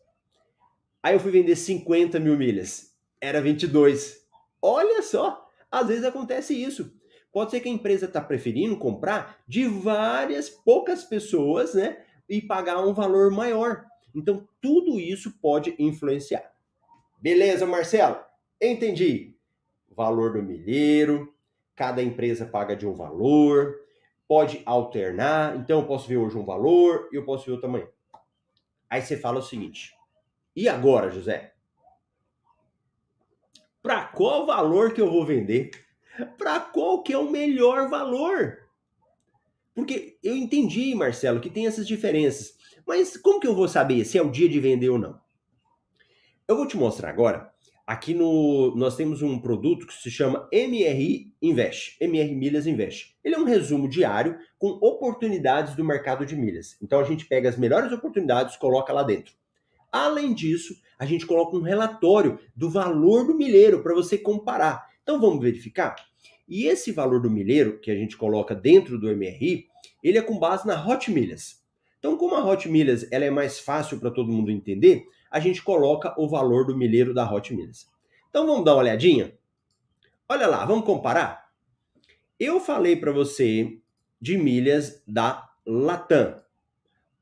Aí 1.02 1.16
eu 1.16 1.20
fui 1.20 1.32
vender 1.32 1.56
50 1.56 2.20
mil 2.20 2.38
milhas. 2.38 2.96
Era 3.20 3.42
22. 3.42 4.28
Olha 4.62 5.02
só, 5.02 5.50
às 5.70 5.88
vezes 5.88 6.04
acontece 6.04 6.54
isso. 6.54 6.94
Pode 7.32 7.52
ser 7.52 7.62
que 7.62 7.70
a 7.70 7.72
empresa 7.72 8.06
está 8.06 8.20
preferindo 8.20 8.78
comprar 8.78 9.42
de 9.48 9.66
várias 9.66 10.50
poucas 10.50 11.04
pessoas, 11.04 11.74
né? 11.74 12.04
E 12.28 12.42
pagar 12.42 12.86
um 12.86 12.94
valor 12.94 13.32
maior. 13.32 13.86
Então, 14.14 14.48
tudo 14.62 15.00
isso 15.00 15.32
pode 15.42 15.74
influenciar. 15.80 16.52
Beleza, 17.18 17.66
Marcelo? 17.66 18.20
Entendi. 18.60 19.36
Valor 19.90 20.34
do 20.34 20.44
milheiro, 20.44 21.34
cada 21.76 22.02
empresa 22.02 22.46
paga 22.46 22.76
de 22.76 22.86
um 22.86 22.94
valor, 22.94 23.76
pode 24.28 24.62
alternar. 24.66 25.56
Então, 25.56 25.80
eu 25.80 25.88
posso 25.88 26.08
ver 26.08 26.18
hoje 26.18 26.38
um 26.38 26.46
valor 26.46 27.10
e 27.12 27.16
eu 27.16 27.24
posso 27.24 27.46
ver 27.46 27.54
outro 27.54 27.68
amanhã. 27.68 27.88
Aí 28.90 29.02
você 29.02 29.16
fala 29.16 29.40
o 29.40 29.44
seguinte: 29.44 29.96
e 30.54 30.68
agora, 30.68 31.10
José? 31.10 31.54
Para 33.82 34.06
qual 34.06 34.46
valor 34.46 34.94
que 34.94 35.02
eu 35.02 35.10
vou 35.10 35.26
vender? 35.26 35.72
Para 36.26 36.60
qual 36.60 37.04
que 37.04 37.14
é 37.14 37.18
o 37.18 37.30
melhor 37.30 37.90
valor? 37.90 38.58
Porque 39.74 40.18
eu 40.24 40.36
entendi, 40.36 40.94
Marcelo, 40.94 41.40
que 41.40 41.50
tem 41.50 41.68
essas 41.68 41.88
diferenças. 41.88 42.54
Mas 42.86 43.16
como 43.16 43.40
que 43.40 43.48
eu 43.48 43.56
vou 43.56 43.68
saber 43.68 44.04
se 44.06 44.18
é 44.18 44.22
o 44.22 44.32
dia 44.32 44.50
de 44.50 44.60
vender 44.60 44.90
ou 44.90 44.98
não? 44.98 45.20
Eu 46.48 46.58
vou 46.58 46.68
te 46.68 46.76
mostrar 46.76 47.10
agora. 47.10 47.52
Aqui 47.88 48.14
no 48.14 48.74
nós 48.76 48.96
temos 48.96 49.22
um 49.22 49.40
produto 49.40 49.88
que 49.88 49.94
se 49.94 50.12
chama 50.12 50.48
MRI 50.52 51.34
Invest, 51.42 51.98
MR 52.00 52.36
Milhas 52.36 52.68
Invest. 52.68 53.18
Ele 53.24 53.36
é 53.36 53.38
um 53.38 53.44
resumo 53.44 53.90
diário 53.90 54.38
com 54.58 54.68
oportunidades 54.82 55.76
do 55.76 55.84
mercado 55.84 56.26
de 56.26 56.36
milhas. 56.36 56.78
Então 56.82 57.00
a 57.00 57.04
gente 57.04 57.26
pega 57.26 57.50
as 57.50 57.58
melhores 57.58 57.92
oportunidades, 57.92 58.56
coloca 58.56 58.94
lá 58.94 59.04
dentro. 59.04 59.34
Além 59.92 60.34
disso, 60.34 60.76
a 60.98 61.06
gente 61.06 61.26
coloca 61.26 61.58
um 61.58 61.62
relatório 61.62 62.40
do 62.56 62.70
valor 62.70 63.26
do 63.26 63.36
milheiro 63.36 63.82
para 63.84 63.94
você 63.94 64.18
comparar. 64.18 64.88
Então 65.04 65.20
vamos 65.20 65.42
verificar? 65.42 65.96
E 66.52 66.66
esse 66.66 66.92
valor 66.92 67.22
do 67.22 67.32
milheiro 67.32 67.80
que 67.80 67.90
a 67.90 67.96
gente 67.96 68.18
coloca 68.18 68.54
dentro 68.54 69.00
do 69.00 69.08
MRI, 69.08 69.70
ele 70.04 70.18
é 70.18 70.22
com 70.22 70.38
base 70.38 70.68
na 70.68 70.86
Hot 70.86 71.10
Milhas. 71.10 71.64
Então, 71.98 72.18
como 72.18 72.36
a 72.36 72.46
Hot 72.46 72.68
Milhas 72.68 73.10
ela 73.10 73.24
é 73.24 73.30
mais 73.30 73.58
fácil 73.58 74.02
para 74.02 74.12
todo 74.12 74.34
mundo 74.34 74.52
entender, 74.52 75.06
a 75.32 75.40
gente 75.40 75.64
coloca 75.64 76.14
o 76.20 76.28
valor 76.28 76.66
do 76.68 76.78
milheiro 76.78 77.14
da 77.14 77.32
Hot 77.32 77.56
Milhas. 77.56 77.90
Então 78.30 78.46
vamos 78.46 78.66
dar 78.66 78.74
uma 78.74 78.82
olhadinha? 78.82 79.34
Olha 80.28 80.46
lá, 80.46 80.66
vamos 80.66 80.84
comparar? 80.84 81.50
Eu 82.38 82.60
falei 82.60 82.98
para 82.98 83.14
você 83.14 83.80
de 84.20 84.38
milhas 84.38 85.02
da 85.08 85.50
Latam. 85.66 86.42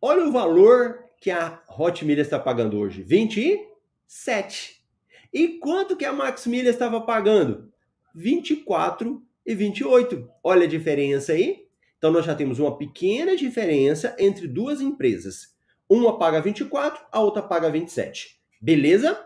Olha 0.02 0.26
o 0.26 0.32
valor 0.32 1.04
que 1.22 1.30
a 1.30 1.62
Hot 1.78 2.04
Milhas 2.04 2.26
está 2.26 2.40
pagando 2.40 2.80
hoje, 2.80 3.04
27. 3.04 4.84
E 5.32 5.60
quanto 5.60 5.96
que 5.96 6.06
a 6.06 6.12
Max 6.14 6.48
Milhas 6.48 6.74
estava 6.74 7.02
pagando? 7.02 7.72
24 8.20 9.24
e 9.46 9.56
28. 9.56 10.30
Olha 10.44 10.66
a 10.66 10.68
diferença 10.68 11.32
aí. 11.32 11.66
Então 11.98 12.12
nós 12.12 12.26
já 12.26 12.36
temos 12.36 12.60
uma 12.60 12.78
pequena 12.78 13.34
diferença 13.34 14.14
entre 14.20 14.46
duas 14.46 14.82
empresas. 14.82 15.56
Uma 15.88 16.20
paga 16.20 16.42
24, 16.42 17.02
a 17.12 17.22
outra 17.22 17.42
paga 17.42 17.70
27. 17.70 18.38
Beleza? 18.62 19.26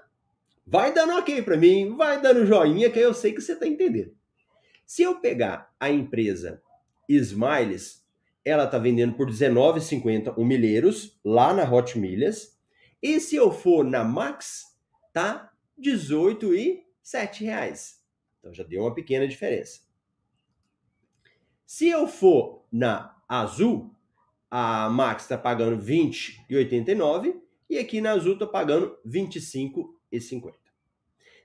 Vai 0.65 0.93
dando 0.93 1.13
ok 1.13 1.41
para 1.41 1.58
mim, 1.58 1.95
vai 1.95 2.21
dando 2.21 2.45
joinha 2.45 2.91
que 2.91 2.99
eu 2.99 3.15
sei 3.15 3.34
que 3.34 3.41
você 3.41 3.53
está 3.53 3.67
entendendo. 3.67 4.15
Se 4.86 5.01
eu 5.01 5.19
pegar 5.19 5.73
a 5.79 5.89
empresa 5.89 6.62
Smiles, 7.10 8.06
ela 8.45 8.65
está 8.65 8.77
vendendo 8.77 9.15
por 9.15 9.27
R$19,50 9.27 10.36
o 10.38 10.45
milheiros 10.45 11.19
lá 11.25 11.51
na 11.51 11.67
Hot 11.69 11.97
Milhas. 11.97 12.60
E 13.01 13.19
se 13.19 13.36
eu 13.36 13.51
for 13.51 13.84
na 13.84 14.03
Max, 14.03 14.65
tá 15.12 15.51
R$18,07. 15.84 18.02
Então 18.43 18.53
já 18.53 18.63
deu 18.65 18.82
uma 18.82 18.93
pequena 18.93 19.25
diferença. 19.25 19.79
Se 21.65 21.88
eu 21.88 22.10
for 22.10 22.65
na 22.69 23.15
Azul, 23.25 23.95
a 24.51 24.89
Max 24.89 25.23
está 25.23 25.38
pagando 25.38 25.82
R$20,89 25.82 27.41
e 27.69 27.77
aqui 27.77 28.01
na 28.01 28.12
Azul 28.12 28.34
está 28.34 28.45
pagando 28.45 28.99
R$25,50. 29.06 30.53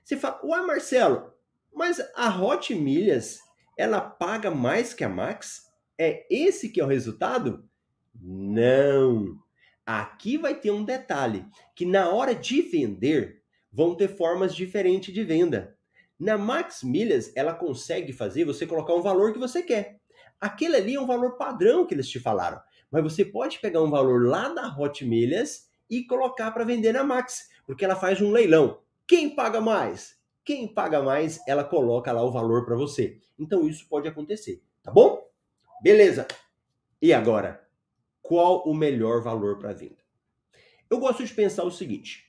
Você 0.03 0.17
fala, 0.17 0.41
uai 0.43 0.65
Marcelo, 0.65 1.33
mas 1.73 2.01
a 2.15 2.37
Hot 2.37 2.75
Milhas 2.75 3.39
ela 3.77 4.01
paga 4.01 4.51
mais 4.51 4.93
que 4.93 5.05
a 5.05 5.09
Max? 5.09 5.71
É 5.97 6.27
esse 6.29 6.67
que 6.67 6.81
é 6.81 6.83
o 6.83 6.87
resultado? 6.87 7.65
Não. 8.13 9.41
Aqui 9.85 10.37
vai 10.37 10.53
ter 10.53 10.71
um 10.71 10.83
detalhe, 10.83 11.45
que 11.73 11.85
na 11.85 12.09
hora 12.09 12.35
de 12.35 12.61
vender, 12.61 13.41
vão 13.71 13.95
ter 13.95 14.09
formas 14.09 14.53
diferentes 14.53 15.13
de 15.13 15.23
venda. 15.23 15.78
Na 16.19 16.37
Max 16.37 16.83
Milhas, 16.83 17.31
ela 17.35 17.53
consegue 17.53 18.11
fazer 18.11 18.43
você 18.43 18.67
colocar 18.67 18.93
um 18.93 19.01
valor 19.01 19.31
que 19.31 19.39
você 19.39 19.63
quer. 19.63 20.01
Aquele 20.39 20.75
ali 20.75 20.95
é 20.95 20.99
um 20.99 21.07
valor 21.07 21.37
padrão 21.37 21.85
que 21.85 21.93
eles 21.93 22.09
te 22.09 22.19
falaram. 22.19 22.61
Mas 22.91 23.03
você 23.03 23.23
pode 23.23 23.59
pegar 23.59 23.81
um 23.81 23.89
valor 23.89 24.27
lá 24.27 24.49
da 24.49 24.67
Hot 24.77 25.05
Milhas 25.05 25.69
e 25.89 26.03
colocar 26.03 26.51
para 26.51 26.65
vender 26.65 26.91
na 26.91 27.03
Max, 27.03 27.49
porque 27.65 27.85
ela 27.85 27.95
faz 27.95 28.21
um 28.21 28.31
leilão. 28.31 28.81
Quem 29.07 29.33
paga 29.33 29.61
mais? 29.61 30.19
Quem 30.43 30.67
paga 30.67 31.01
mais, 31.01 31.39
ela 31.47 31.63
coloca 31.63 32.11
lá 32.11 32.23
o 32.23 32.31
valor 32.31 32.65
para 32.65 32.75
você. 32.75 33.19
Então 33.37 33.67
isso 33.67 33.87
pode 33.87 34.07
acontecer, 34.07 34.61
tá 34.83 34.91
bom? 34.91 35.25
Beleza. 35.81 36.27
E 37.01 37.13
agora, 37.13 37.65
qual 38.21 38.67
o 38.67 38.73
melhor 38.73 39.21
valor 39.21 39.57
para 39.57 39.73
venda? 39.73 40.03
Eu 40.89 40.99
gosto 40.99 41.23
de 41.23 41.33
pensar 41.33 41.63
o 41.63 41.71
seguinte, 41.71 42.28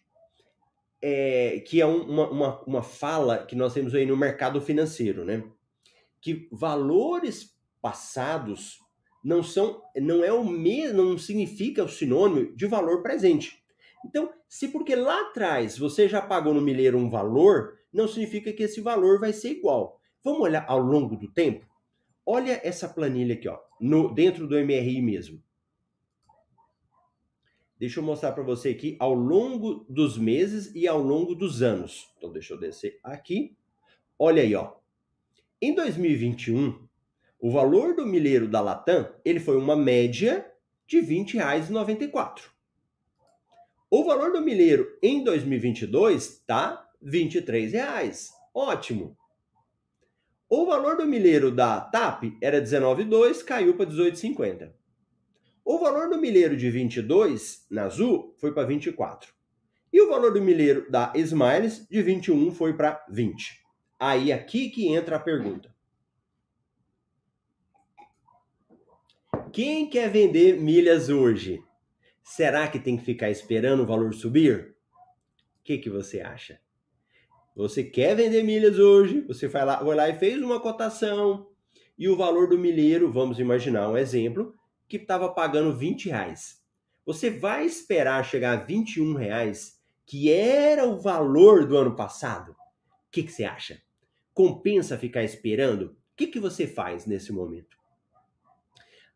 é, 1.03 1.61
que 1.67 1.81
é 1.81 1.87
uma, 1.87 2.29
uma, 2.31 2.65
uma 2.65 2.83
fala 2.83 3.39
que 3.45 3.57
nós 3.57 3.73
temos 3.73 3.95
aí 3.95 4.05
no 4.05 4.17
mercado 4.17 4.61
financeiro, 4.61 5.25
né? 5.25 5.43
Que 6.21 6.49
valores 6.53 7.55
passados 7.81 8.79
não 9.25 9.43
são, 9.43 9.83
não 9.97 10.25
é 10.25 10.33
o 10.33 10.45
mesmo, 10.45 11.03
não 11.03 11.19
significa 11.19 11.85
o 11.85 11.89
sinônimo 11.89 12.55
de 12.55 12.67
valor 12.67 13.03
presente. 13.03 13.63
Então, 14.05 14.33
se 14.49 14.69
porque 14.69 14.95
lá 14.95 15.29
atrás 15.29 15.79
você 15.79 16.09
já 16.09 16.21
pagou 16.23 16.55
no 16.55 16.61
milheiro 16.61 16.99
um 16.99 17.09
valor, 17.09 17.79
não 17.93 18.09
significa 18.09 18.53
que 18.53 18.63
esse 18.63 18.81
valor 18.81 19.21
vai 19.21 19.33
ser 19.33 19.51
igual. 19.51 20.01
Vamos 20.25 20.41
olhar 20.41 20.65
ao 20.67 20.79
longo 20.79 21.17
do 21.17 21.31
tempo? 21.31 21.67
Olha 22.25 22.61
essa 22.63 22.89
planilha 22.89 23.35
aqui, 23.35 23.49
ó, 23.49 23.59
no, 23.81 24.15
dentro 24.15 24.47
do 24.47 24.57
MRI 24.57 25.01
mesmo. 25.03 25.43
Deixa 27.81 27.99
eu 27.99 28.05
mostrar 28.05 28.33
para 28.33 28.43
você 28.43 28.69
aqui 28.69 28.95
ao 28.99 29.15
longo 29.15 29.87
dos 29.89 30.19
meses 30.19 30.71
e 30.75 30.87
ao 30.87 31.01
longo 31.01 31.35
dos 31.35 31.63
anos. 31.63 32.13
Então, 32.19 32.31
deixa 32.31 32.53
eu 32.53 32.61
descer 32.61 33.01
aqui. 33.03 33.57
Olha 34.19 34.43
aí, 34.43 34.55
ó. 34.55 34.75
Em 35.63 35.75
2021, 35.75 36.87
o 37.41 37.51
valor 37.51 37.97
do 37.97 38.05
milheiro 38.05 38.47
da 38.47 38.61
Latam, 38.61 39.11
ele 39.25 39.41
foi 39.41 39.57
uma 39.57 39.75
média 39.75 40.47
de 40.87 41.01
R$ 41.01 41.25
20,94. 41.25 42.51
O 43.91 44.05
valor 44.05 44.31
do 44.31 44.43
milheiro 44.43 44.99
em 45.03 45.25
2022 45.25 46.45
tá 46.47 46.87
23 47.01 47.73
reais. 47.73 48.31
Ótimo. 48.55 49.17
O 50.51 50.67
valor 50.67 50.99
do 50.99 51.07
milheiro 51.07 51.51
da 51.51 51.81
TAP 51.81 52.25
era 52.43 52.61
19,2, 52.61 53.43
caiu 53.43 53.75
para 53.75 53.87
18,50. 53.87 54.80
O 55.73 55.79
valor 55.79 56.11
do 56.11 56.19
milheiro 56.19 56.57
de 56.57 56.69
22 56.69 57.65
na 57.71 57.85
Azul 57.85 58.35
foi 58.39 58.53
para 58.53 58.67
24. 58.67 59.33
E 59.93 60.03
o 60.03 60.09
valor 60.09 60.33
do 60.33 60.43
milheiro 60.43 60.91
da 60.91 61.13
Smiles 61.15 61.87
de 61.89 62.03
21 62.03 62.51
foi 62.51 62.77
para 62.77 63.07
20. 63.09 63.57
Aí 63.97 64.33
aqui 64.33 64.69
que 64.69 64.89
entra 64.89 65.15
a 65.15 65.21
pergunta. 65.21 65.73
Quem 69.53 69.89
quer 69.89 70.11
vender 70.11 70.61
milhas 70.61 71.09
hoje? 71.09 71.63
Será 72.21 72.67
que 72.67 72.81
tem 72.81 72.97
que 72.97 73.05
ficar 73.05 73.31
esperando 73.31 73.85
o 73.85 73.87
valor 73.87 74.13
subir? 74.13 74.75
O 75.61 75.63
que, 75.63 75.79
que 75.79 75.89
você 75.89 76.21
acha? 76.21 76.61
Você 77.55 77.85
quer 77.85 78.17
vender 78.17 78.43
milhas 78.43 78.77
hoje, 78.77 79.21
você 79.21 79.47
vai 79.47 79.65
lá, 79.65 79.81
vai 79.81 79.95
lá 79.95 80.09
e 80.09 80.19
fez 80.19 80.43
uma 80.43 80.59
cotação 80.59 81.47
e 81.97 82.09
o 82.09 82.17
valor 82.17 82.49
do 82.49 82.59
milheiro, 82.59 83.13
vamos 83.13 83.39
imaginar 83.39 83.89
um 83.89 83.97
exemplo, 83.97 84.59
que 84.91 84.99
estava 84.99 85.33
pagando 85.33 85.75
20 85.75 86.11
reais. 86.11 86.61
Você 87.07 87.31
vai 87.31 87.65
esperar 87.65 88.25
chegar 88.25 88.59
a 88.59 88.63
21 88.63 89.15
reais, 89.15 89.81
que 90.05 90.31
era 90.31 90.85
o 90.85 91.01
valor 91.01 91.67
do 91.67 91.79
ano 91.79 91.97
passado? 91.97 92.53
O 92.53 92.57
que, 93.11 93.23
que 93.23 93.33
você 93.33 93.45
acha? 93.45 93.81
Compensa 94.35 94.99
ficar 94.99 95.23
esperando? 95.23 95.87
O 95.87 95.97
que, 96.17 96.27
que 96.27 96.39
você 96.39 96.67
faz 96.67 97.07
nesse 97.07 97.33
momento? 97.33 97.79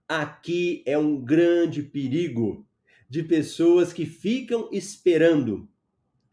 Aqui 0.09 0.83
é 0.87 0.97
um 0.97 1.21
grande 1.21 1.83
perigo 1.83 2.67
de 3.11 3.23
pessoas 3.23 3.93
que 3.93 4.07
ficam 4.07 4.71
esperando 4.73 5.69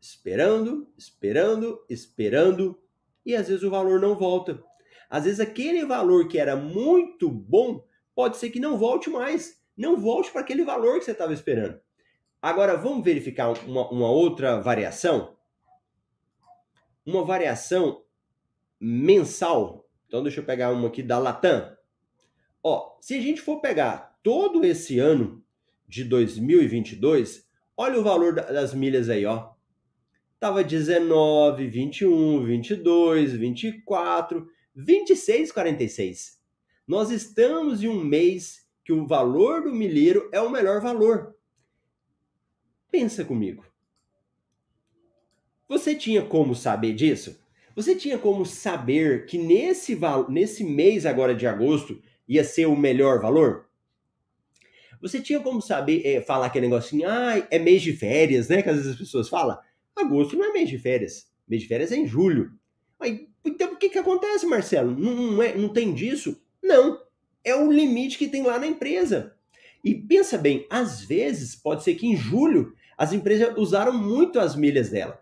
esperando, 0.01 0.91
esperando, 0.97 1.85
esperando, 1.87 2.81
e 3.23 3.35
às 3.35 3.47
vezes 3.47 3.63
o 3.63 3.69
valor 3.69 3.99
não 3.99 4.17
volta. 4.17 4.61
Às 5.07 5.25
vezes 5.25 5.39
aquele 5.39 5.85
valor 5.85 6.27
que 6.27 6.39
era 6.39 6.55
muito 6.55 7.29
bom 7.29 7.85
pode 8.15 8.37
ser 8.37 8.49
que 8.49 8.59
não 8.59 8.77
volte 8.77 9.09
mais, 9.09 9.61
não 9.77 9.97
volte 9.97 10.31
para 10.31 10.41
aquele 10.41 10.63
valor 10.63 10.99
que 10.99 11.05
você 11.05 11.11
estava 11.11 11.33
esperando. 11.33 11.79
Agora 12.41 12.75
vamos 12.75 13.03
verificar 13.03 13.49
uma, 13.65 13.89
uma 13.89 14.09
outra 14.09 14.59
variação? 14.59 15.37
Uma 17.05 17.23
variação 17.23 18.03
mensal. 18.79 19.87
Então 20.07 20.23
deixa 20.23 20.39
eu 20.39 20.45
pegar 20.45 20.71
uma 20.71 20.87
aqui 20.87 21.03
da 21.03 21.19
Latam. 21.19 21.75
Ó, 22.63 22.97
se 22.99 23.15
a 23.15 23.21
gente 23.21 23.41
for 23.41 23.59
pegar 23.61 24.19
todo 24.23 24.65
esse 24.65 24.99
ano 24.99 25.43
de 25.87 26.03
2022, 26.03 27.47
olha 27.77 27.99
o 27.99 28.03
valor 28.03 28.33
das 28.33 28.73
milhas 28.73 29.09
aí, 29.09 29.25
ó. 29.25 29.51
Tava 30.39 30.63
19, 30.63 31.67
21, 31.67 32.43
22, 32.43 33.33
24, 33.33 34.47
26, 34.75 35.51
46. 35.51 36.40
Nós 36.87 37.11
estamos 37.11 37.83
em 37.83 37.87
um 37.87 38.03
mês 38.03 38.65
que 38.83 38.91
o 38.91 39.05
valor 39.05 39.63
do 39.63 39.73
milheiro 39.73 40.29
é 40.31 40.41
o 40.41 40.49
melhor 40.49 40.81
valor. 40.81 41.35
Pensa 42.89 43.23
comigo. 43.23 43.65
Você 45.67 45.95
tinha 45.95 46.21
como 46.21 46.53
saber 46.53 46.93
disso? 46.93 47.39
Você 47.75 47.95
tinha 47.95 48.17
como 48.17 48.45
saber 48.45 49.25
que 49.25 49.37
nesse, 49.37 49.97
nesse 50.27 50.63
mês 50.63 51.05
agora 51.05 51.33
de 51.33 51.47
agosto 51.47 52.01
ia 52.27 52.43
ser 52.43 52.65
o 52.65 52.75
melhor 52.75 53.21
valor? 53.21 53.69
Você 55.01 55.21
tinha 55.21 55.39
como 55.39 55.61
saber, 55.61 56.05
é, 56.05 56.21
falar 56.21 56.47
aquele 56.47 56.67
negocinho, 56.67 57.07
ah, 57.07 57.47
é 57.49 57.57
mês 57.57 57.81
de 57.81 57.93
férias, 57.93 58.49
né? 58.49 58.61
Que 58.61 58.69
às 58.69 58.75
vezes 58.75 58.91
as 58.91 58.97
pessoas 58.97 59.29
falam. 59.29 59.57
Agosto 59.95 60.35
não 60.35 60.49
é 60.49 60.53
mês 60.53 60.69
de 60.69 60.77
férias. 60.77 61.31
Mês 61.47 61.61
de 61.61 61.67
férias 61.67 61.91
é 61.91 61.95
em 61.95 62.05
julho. 62.05 62.51
Mas, 62.99 63.19
então 63.43 63.73
o 63.73 63.77
que, 63.77 63.89
que 63.89 63.97
acontece, 63.97 64.45
Marcelo? 64.45 64.91
Não, 64.91 65.15
não, 65.15 65.43
é, 65.43 65.55
não 65.55 65.69
tem 65.69 65.93
disso? 65.93 66.40
Não. 66.61 67.01
É 67.43 67.55
o 67.55 67.71
limite 67.71 68.17
que 68.17 68.27
tem 68.27 68.43
lá 68.43 68.59
na 68.59 68.67
empresa. 68.67 69.35
E 69.83 69.95
pensa 69.95 70.37
bem, 70.37 70.67
às 70.69 71.03
vezes 71.03 71.55
pode 71.55 71.83
ser 71.83 71.95
que 71.95 72.05
em 72.05 72.15
julho 72.15 72.73
as 72.97 73.13
empresas 73.13 73.57
usaram 73.57 73.91
muito 73.91 74.39
as 74.39 74.55
milhas 74.55 74.89
dela. 74.89 75.19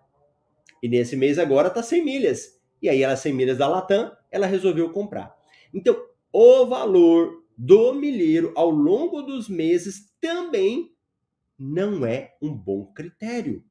E 0.84 0.90
nesse 0.90 1.16
mês 1.16 1.40
agora 1.40 1.70
tá 1.70 1.82
100 1.82 2.04
milhas. 2.04 2.60
E 2.82 2.90
aí 2.90 3.02
ela 3.02 3.16
100 3.16 3.34
milhas 3.34 3.58
da 3.58 3.68
Latam, 3.68 4.12
ela 4.32 4.46
resolveu 4.46 4.90
comprar. 4.92 5.36
Então, 5.74 5.96
o 6.32 6.66
valor 6.66 7.44
do 7.58 7.94
milheiro 7.94 8.54
ao 8.56 8.70
longo 8.70 9.22
dos 9.22 9.50
meses 9.50 10.14
também 10.22 10.92
não 11.58 12.06
é 12.06 12.36
um 12.42 12.54
bom 12.54 12.86
critério. 12.94 13.64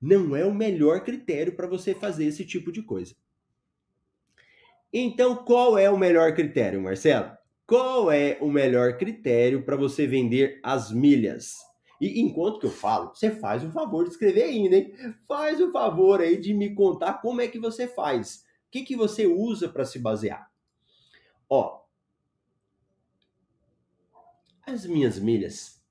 Não 0.00 0.36
é 0.36 0.44
o 0.44 0.54
melhor 0.54 1.02
critério 1.02 1.54
para 1.54 1.66
você 1.66 1.94
fazer 1.94 2.26
esse 2.26 2.44
tipo 2.44 2.70
de 2.70 2.82
coisa. 2.82 3.14
Então, 4.96 5.34
qual 5.34 5.76
é 5.76 5.90
o 5.90 5.98
melhor 5.98 6.36
critério, 6.36 6.80
Marcelo? 6.80 7.36
Qual 7.66 8.12
é 8.12 8.38
o 8.40 8.48
melhor 8.48 8.96
critério 8.96 9.64
para 9.64 9.74
você 9.74 10.06
vender 10.06 10.60
as 10.62 10.92
milhas? 10.92 11.56
E 12.00 12.20
enquanto 12.20 12.60
que 12.60 12.66
eu 12.66 12.70
falo, 12.70 13.12
você 13.12 13.32
faz 13.32 13.64
o 13.64 13.72
favor 13.72 14.04
de 14.04 14.10
escrever 14.10 14.44
ainda, 14.44 14.76
hein? 14.76 14.94
Faz 15.26 15.60
o 15.60 15.72
favor 15.72 16.20
aí 16.20 16.40
de 16.40 16.54
me 16.54 16.76
contar 16.76 17.14
como 17.14 17.40
é 17.40 17.48
que 17.48 17.58
você 17.58 17.88
faz. 17.88 18.44
O 18.68 18.70
que, 18.70 18.82
que 18.82 18.94
você 18.94 19.26
usa 19.26 19.68
para 19.68 19.84
se 19.84 19.98
basear? 19.98 20.48
Ó, 21.50 21.80
as 24.64 24.86
minhas 24.86 25.18
milhas, 25.18 25.82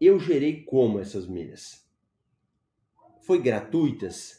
eu 0.00 0.18
gerei 0.18 0.64
como 0.64 1.00
essas 1.00 1.26
milhas? 1.26 1.86
Foi 3.20 3.38
gratuitas? 3.38 4.37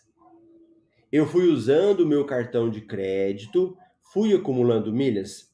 Eu 1.12 1.26
fui 1.26 1.48
usando 1.48 2.02
o 2.02 2.08
meu 2.08 2.26
cartão 2.26 2.69
de 2.69 2.82
crédito, 2.82 3.76
fui 4.13 4.34
acumulando 4.34 4.93
milhas? 4.93 5.50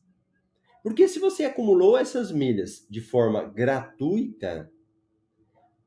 Porque 0.83 1.07
se 1.07 1.17
você 1.17 1.45
acumulou 1.45 1.97
essas 1.97 2.31
milhas 2.31 2.85
de 2.89 3.01
forma 3.01 3.43
gratuita, 3.43 4.69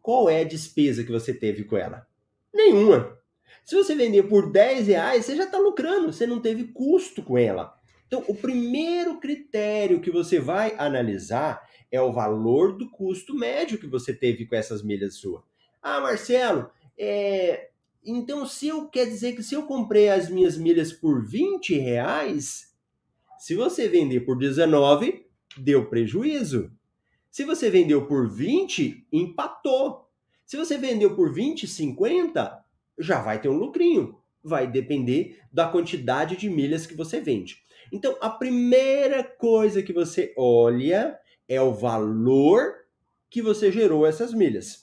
qual 0.00 0.28
é 0.28 0.40
a 0.40 0.44
despesa 0.44 1.04
que 1.04 1.12
você 1.12 1.34
teve 1.34 1.64
com 1.64 1.76
ela? 1.76 2.06
Nenhuma. 2.52 3.16
Se 3.64 3.76
você 3.76 3.94
vender 3.94 4.22
por 4.22 4.50
10 4.50 4.86
reais, 4.88 5.26
você 5.26 5.36
já 5.36 5.44
está 5.44 5.58
lucrando, 5.58 6.10
você 6.12 6.26
não 6.26 6.40
teve 6.40 6.64
custo 6.68 7.22
com 7.22 7.36
ela. 7.36 7.74
Então, 8.06 8.24
o 8.26 8.34
primeiro 8.34 9.20
critério 9.20 10.00
que 10.00 10.10
você 10.10 10.40
vai 10.40 10.74
analisar 10.78 11.62
é 11.92 12.00
o 12.00 12.12
valor 12.12 12.76
do 12.76 12.90
custo 12.90 13.34
médio 13.34 13.78
que 13.78 13.86
você 13.86 14.14
teve 14.14 14.46
com 14.46 14.56
essas 14.56 14.82
milhas 14.82 15.16
suas. 15.16 15.44
Ah, 15.82 16.00
Marcelo, 16.00 16.70
é... 16.98 17.68
então 18.04 18.46
se 18.46 18.68
eu 18.68 18.88
quer 18.88 19.06
dizer 19.06 19.34
que 19.34 19.42
se 19.42 19.54
eu 19.54 19.64
comprei 19.64 20.08
as 20.08 20.28
minhas 20.28 20.56
milhas 20.56 20.92
por 20.92 21.24
20 21.26 21.74
reais, 21.78 22.74
se 23.38 23.54
você 23.54 23.88
vender 23.88 24.20
por 24.20 24.36
19, 24.36 25.26
deu 25.56 25.88
prejuízo. 25.88 26.72
Se 27.30 27.44
você 27.44 27.70
vendeu 27.70 28.06
por 28.06 28.28
20, 28.28 29.06
empatou. 29.12 30.08
Se 30.44 30.56
você 30.56 30.76
vendeu 30.76 31.14
por 31.14 31.32
20, 31.32 31.66
50, 31.66 32.64
já 32.98 33.20
vai 33.20 33.40
ter 33.40 33.48
um 33.48 33.56
lucrinho. 33.56 34.18
Vai 34.42 34.66
depender 34.66 35.40
da 35.52 35.68
quantidade 35.68 36.36
de 36.36 36.48
milhas 36.48 36.86
que 36.86 36.94
você 36.94 37.20
vende. 37.20 37.62
Então, 37.92 38.16
a 38.20 38.28
primeira 38.28 39.22
coisa 39.22 39.82
que 39.82 39.92
você 39.92 40.34
olha 40.36 41.18
é 41.48 41.60
o 41.60 41.72
valor 41.72 42.74
que 43.30 43.40
você 43.40 43.70
gerou 43.70 44.06
essas 44.06 44.34
milhas. 44.34 44.82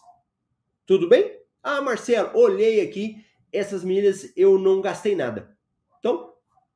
Tudo 0.85 1.09
bem? 1.09 1.44
Ah, 1.67 1.81
Marcelo, 1.81 2.29
olhei 2.37 2.79
aqui, 2.79 3.25
essas 3.51 3.83
milhas 3.83 4.31
eu 4.37 4.59
não 4.59 4.81
gastei 4.81 5.15
nada. 5.15 5.57
Então, 5.97 6.27
o 6.27 6.33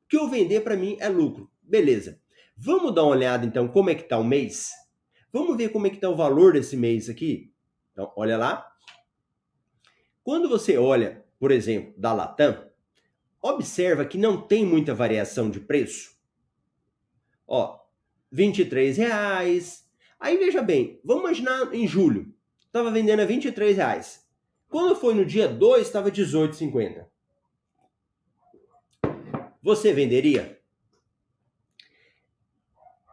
que 0.08 0.16
eu 0.16 0.28
vender 0.28 0.62
para 0.62 0.76
mim 0.76 0.96
é 0.98 1.08
lucro. 1.08 1.48
Beleza. 1.62 2.20
Vamos 2.56 2.92
dar 2.92 3.04
uma 3.04 3.12
olhada 3.12 3.46
então 3.46 3.68
como 3.68 3.88
é 3.88 3.94
que 3.94 4.02
tá 4.02 4.18
o 4.18 4.24
mês? 4.24 4.72
Vamos 5.32 5.56
ver 5.56 5.68
como 5.68 5.86
é 5.86 5.90
que 5.90 5.98
tá 5.98 6.08
o 6.08 6.16
valor 6.16 6.54
desse 6.54 6.76
mês 6.76 7.08
aqui? 7.08 7.54
Então, 7.92 8.12
olha 8.16 8.36
lá. 8.36 8.68
Quando 10.24 10.48
você 10.48 10.76
olha, 10.76 11.24
por 11.38 11.52
exemplo, 11.52 11.94
da 11.96 12.12
Latam, 12.12 12.68
observa 13.40 14.04
que 14.04 14.18
não 14.18 14.42
tem 14.42 14.66
muita 14.66 14.92
variação 14.92 15.48
de 15.48 15.60
preço. 15.60 16.16
Ó, 17.46 17.78
23 18.32 18.96
reais. 18.96 19.88
Aí 20.18 20.36
veja 20.36 20.60
bem, 20.60 21.00
vamos 21.04 21.22
imaginar 21.22 21.72
em 21.72 21.86
julho, 21.86 22.34
estava 22.66 22.90
vendendo 22.90 23.20
a 23.20 23.24
23 23.24 23.76
reais. 23.76 24.28
Quando 24.70 24.94
foi 24.94 25.14
no 25.14 25.26
dia 25.26 25.48
2, 25.48 25.84
estava 25.84 26.12
18,50. 26.12 27.04
Você 29.60 29.92
venderia? 29.92 30.60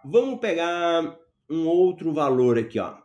Vamos 0.06 0.40
pegar 0.40 1.18
um 1.50 1.68
outro 1.68 2.14
valor 2.14 2.60
aqui, 2.60 2.80
ó. 2.80 2.96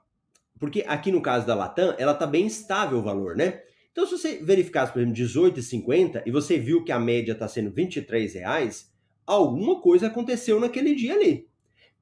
Porque 0.61 0.85
aqui 0.87 1.11
no 1.11 1.23
caso 1.23 1.47
da 1.47 1.55
Latam, 1.55 1.95
ela 1.99 2.15
tá 2.15 2.27
bem 2.27 2.47
estável 2.47 2.99
o 2.99 3.03
valor, 3.03 3.35
né? 3.35 3.63
Então, 3.91 4.05
se 4.07 4.19
você 4.19 4.37
verificasse, 4.45 4.93
por 4.93 5.01
exemplo, 5.01 5.17
18,50 5.17 6.23
e 6.27 6.31
você 6.31 6.59
viu 6.59 6.85
que 6.85 6.93
a 6.93 6.99
média 6.99 7.33
está 7.33 7.49
sendo 7.49 7.71
23 7.71 8.35
reais, 8.35 8.93
alguma 9.27 9.81
coisa 9.81 10.09
aconteceu 10.09 10.61
naquele 10.61 10.95
dia 10.95 11.15
ali. 11.15 11.49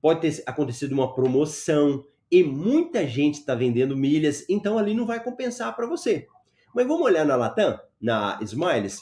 Pode 0.03 0.21
ter 0.21 0.43
acontecido 0.47 0.93
uma 0.93 1.15
promoção 1.15 2.05
e 2.29 2.43
muita 2.43 3.07
gente 3.07 3.39
está 3.39 3.55
vendendo 3.55 3.97
milhas, 3.97 4.45
então 4.49 4.77
ali 4.77 4.95
não 4.95 5.07
vai 5.07 5.23
compensar 5.23 5.75
para 5.77 5.87
você. 5.87 6.27
Mas 6.75 6.87
vamos 6.87 7.03
olhar 7.03 7.25
na 7.25 7.37
Latam, 7.37 7.79
na 8.01 8.39
Smiles. 8.43 9.01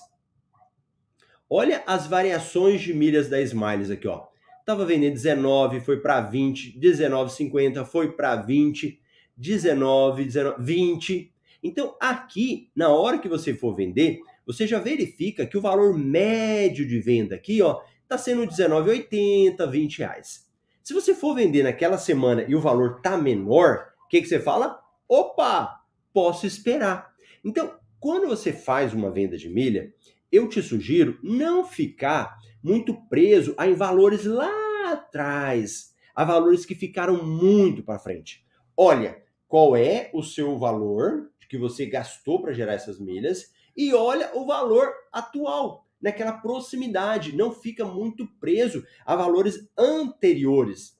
Olha 1.51 1.83
as 1.87 2.07
variações 2.07 2.81
de 2.81 2.93
milhas 2.93 3.29
da 3.29 3.41
Smiles 3.41 3.91
aqui, 3.91 4.07
ó. 4.07 4.27
Tava 4.65 4.85
vendendo 4.85 5.15
19, 5.15 5.81
foi 5.81 6.01
para 6.01 6.21
20, 6.21 6.79
19,50 6.79 7.85
foi 7.87 8.13
para 8.13 8.37
20, 8.37 9.01
19, 9.37 10.25
19, 10.25 10.63
20. 10.63 11.33
Então 11.63 11.97
aqui, 11.99 12.71
na 12.77 12.91
hora 12.91 13.19
que 13.19 13.29
você 13.29 13.55
for 13.55 13.75
vender, 13.75 14.21
você 14.47 14.67
já 14.67 14.79
verifica 14.79 15.47
que 15.47 15.57
o 15.57 15.61
valor 15.61 15.97
médio 15.97 16.87
de 16.87 17.01
venda 17.01 17.35
aqui, 17.35 17.63
ó, 17.63 17.81
está 18.03 18.19
sendo 18.19 18.43
R$19,80, 18.43 19.71
20 19.71 19.99
reais. 19.99 20.49
Se 20.83 20.95
você 20.95 21.15
for 21.15 21.35
vender 21.35 21.63
naquela 21.63 21.99
semana 21.99 22.45
e 22.49 22.55
o 22.55 22.61
valor 22.61 23.01
tá 23.03 23.17
menor, 23.17 23.89
o 24.05 24.09
que, 24.09 24.23
que 24.23 24.27
você 24.27 24.41
fala? 24.41 24.81
Opa, 25.07 25.83
posso 26.15 26.47
esperar. 26.47 27.13
Então, 27.49 27.79
quando 27.99 28.27
você 28.27 28.53
faz 28.53 28.93
uma 28.93 29.11
venda 29.11 29.39
de 29.39 29.49
milha, 29.49 29.91
eu 30.31 30.51
te 30.51 30.61
sugiro 30.61 31.19
não 31.23 31.65
ficar 31.65 32.37
muito 32.63 32.95
preso 33.09 33.55
a 33.57 33.67
em 33.67 33.73
valores 33.73 34.27
lá 34.27 34.53
atrás, 34.93 35.95
a 36.15 36.27
valores 36.27 36.67
que 36.67 36.75
ficaram 36.75 37.25
muito 37.25 37.83
para 37.83 37.99
frente. 37.99 38.45
Olha, 38.77 39.17
qual 39.47 39.75
é 39.75 40.11
o 40.13 40.23
seu 40.23 40.59
valor 40.59 41.31
que 41.49 41.57
você 41.57 41.87
gastou 41.87 42.43
para 42.43 42.53
gerar 42.53 42.75
essas 42.75 43.01
milhas 43.01 43.51
e 43.75 43.95
olha 43.95 44.31
o 44.35 44.45
valor 44.45 44.93
atual 45.11 45.87
naquela 45.99 46.33
proximidade, 46.33 47.35
não 47.35 47.51
fica 47.51 47.83
muito 47.83 48.29
preso 48.39 48.85
a 49.07 49.17
valores 49.17 49.67
anteriores, 49.77 50.99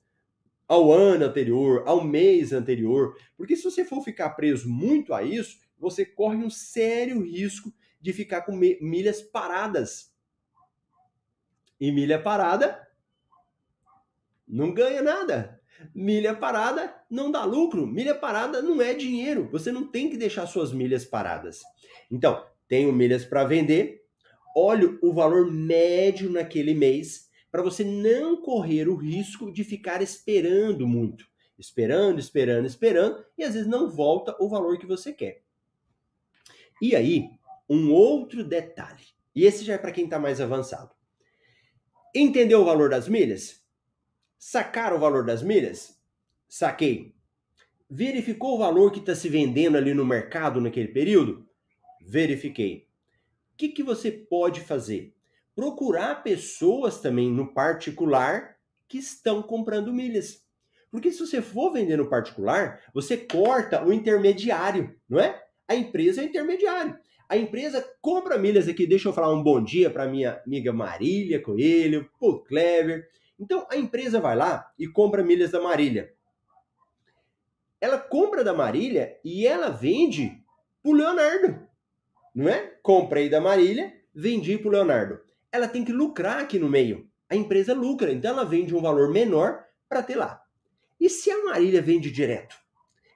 ao 0.67 0.91
ano 0.91 1.25
anterior, 1.25 1.83
ao 1.85 2.03
mês 2.03 2.51
anterior, 2.51 3.15
porque 3.37 3.55
se 3.55 3.63
você 3.63 3.85
for 3.85 4.03
ficar 4.03 4.31
preso 4.31 4.67
muito 4.67 5.13
a 5.13 5.21
isso, 5.21 5.59
você 5.79 6.05
corre 6.05 6.37
um 6.37 6.49
sério 6.49 7.21
risco 7.21 7.73
de 8.01 8.13
ficar 8.13 8.41
com 8.41 8.55
milhas 8.55 9.21
paradas. 9.21 10.13
E 11.79 11.91
milha 11.91 12.21
parada 12.21 12.87
não 14.47 14.73
ganha 14.73 15.01
nada. 15.01 15.59
Milha 15.95 16.35
parada 16.35 16.93
não 17.09 17.31
dá 17.31 17.45
lucro. 17.45 17.87
Milha 17.87 18.15
parada 18.15 18.61
não 18.61 18.81
é 18.81 18.93
dinheiro. 18.93 19.47
Você 19.51 19.71
não 19.71 19.87
tem 19.87 20.09
que 20.09 20.17
deixar 20.17 20.45
suas 20.47 20.73
milhas 20.73 21.05
paradas. 21.05 21.61
Então, 22.11 22.45
tenho 22.67 22.91
milhas 22.91 23.25
para 23.25 23.45
vender, 23.45 24.03
olhe 24.55 24.97
o 25.01 25.13
valor 25.13 25.51
médio 25.51 26.29
naquele 26.29 26.73
mês 26.73 27.29
para 27.51 27.63
você 27.63 27.83
não 27.83 28.41
correr 28.41 28.87
o 28.87 28.95
risco 28.95 29.51
de 29.51 29.63
ficar 29.63 30.01
esperando 30.01 30.87
muito. 30.87 31.25
Esperando, 31.57 32.19
esperando, 32.19 32.65
esperando, 32.65 33.23
e 33.37 33.43
às 33.43 33.53
vezes 33.53 33.67
não 33.67 33.89
volta 33.89 34.35
o 34.39 34.47
valor 34.47 34.77
que 34.77 34.85
você 34.85 35.11
quer. 35.11 35.41
E 36.81 36.95
aí, 36.95 37.29
um 37.69 37.91
outro 37.91 38.43
detalhe, 38.43 39.03
e 39.35 39.45
esse 39.45 39.63
já 39.63 39.73
é 39.73 39.77
para 39.77 39.91
quem 39.91 40.05
está 40.05 40.17
mais 40.19 40.41
avançado. 40.41 40.91
Entendeu 42.15 42.61
o 42.61 42.65
valor 42.65 42.89
das 42.89 43.07
milhas? 43.07 43.63
Sacar 44.37 44.93
o 44.93 44.99
valor 44.99 45.25
das 45.25 45.43
milhas? 45.43 45.99
Saquei. 46.47 47.13
Verificou 47.89 48.55
o 48.55 48.59
valor 48.59 48.91
que 48.91 48.99
está 48.99 49.13
se 49.15 49.29
vendendo 49.29 49.77
ali 49.77 49.93
no 49.93 50.05
mercado 50.05 50.61
naquele 50.61 50.87
período? 50.87 51.47
Verifiquei 52.01 52.89
que, 53.59 53.67
que 53.67 53.83
você 53.83 54.09
pode 54.09 54.61
fazer? 54.61 55.13
Procurar 55.53 56.23
pessoas 56.23 57.01
também 57.01 57.29
no 57.29 57.53
particular 57.53 58.55
que 58.87 58.97
estão 58.97 59.43
comprando 59.43 59.91
milhas. 59.91 60.45
Porque 60.89 61.11
se 61.11 61.19
você 61.19 61.41
for 61.41 61.73
vender 61.73 61.97
no 61.97 62.09
particular, 62.09 62.81
você 62.93 63.17
corta 63.17 63.85
o 63.85 63.91
intermediário, 63.91 64.97
não 65.09 65.19
é? 65.19 65.43
A 65.69 65.75
empresa 65.75 66.21
é 66.21 66.25
intermediário. 66.25 66.97
A 67.29 67.37
empresa 67.37 67.87
compra 68.01 68.39
milhas 68.39 68.67
aqui. 68.67 68.87
Deixa 68.87 69.07
eu 69.07 69.13
falar 69.13 69.31
um 69.31 69.43
bom 69.43 69.63
dia 69.63 69.91
para 69.91 70.07
minha 70.07 70.41
amiga 70.43 70.73
Marília 70.73 71.39
Coelho, 71.39 72.09
pô, 72.19 72.39
Clever. 72.39 73.07
Então 73.39 73.67
a 73.69 73.77
empresa 73.77 74.19
vai 74.19 74.35
lá 74.35 74.73
e 74.79 74.87
compra 74.87 75.23
milhas 75.23 75.51
da 75.51 75.61
Marília. 75.61 76.11
Ela 77.79 77.99
compra 77.99 78.43
da 78.43 78.51
Marília 78.51 79.15
e 79.23 79.45
ela 79.45 79.69
vende 79.69 80.43
pro 80.81 80.91
Leonardo. 80.91 81.67
não 82.33 82.49
é? 82.49 82.73
Comprei 82.81 83.29
da 83.29 83.39
Marília, 83.39 83.93
vendi 84.11 84.57
para 84.57 84.69
o 84.69 84.71
Leonardo. 84.71 85.19
Ela 85.51 85.67
tem 85.67 85.85
que 85.85 85.93
lucrar 85.93 86.39
aqui 86.39 86.57
no 86.57 86.67
meio. 86.67 87.07
A 87.29 87.35
empresa 87.35 87.75
lucra, 87.75 88.11
então 88.11 88.31
ela 88.31 88.43
vende 88.43 88.73
um 88.75 88.81
valor 88.81 89.13
menor 89.13 89.63
para 89.87 90.01
ter 90.01 90.15
lá. 90.15 90.41
E 90.99 91.07
se 91.09 91.29
a 91.29 91.45
Marília 91.45 91.79
vende 91.79 92.09
direto? 92.09 92.55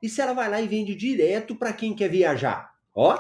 E 0.04 0.10
se 0.10 0.20
ela 0.20 0.34
vai 0.34 0.50
lá 0.50 0.62
e 0.62 0.68
vende 0.68 0.94
direto 0.94 1.56
para 1.56 1.72
quem 1.72 1.96
quer 1.96 2.10
viajar? 2.10 2.76
Ó, 2.94 3.18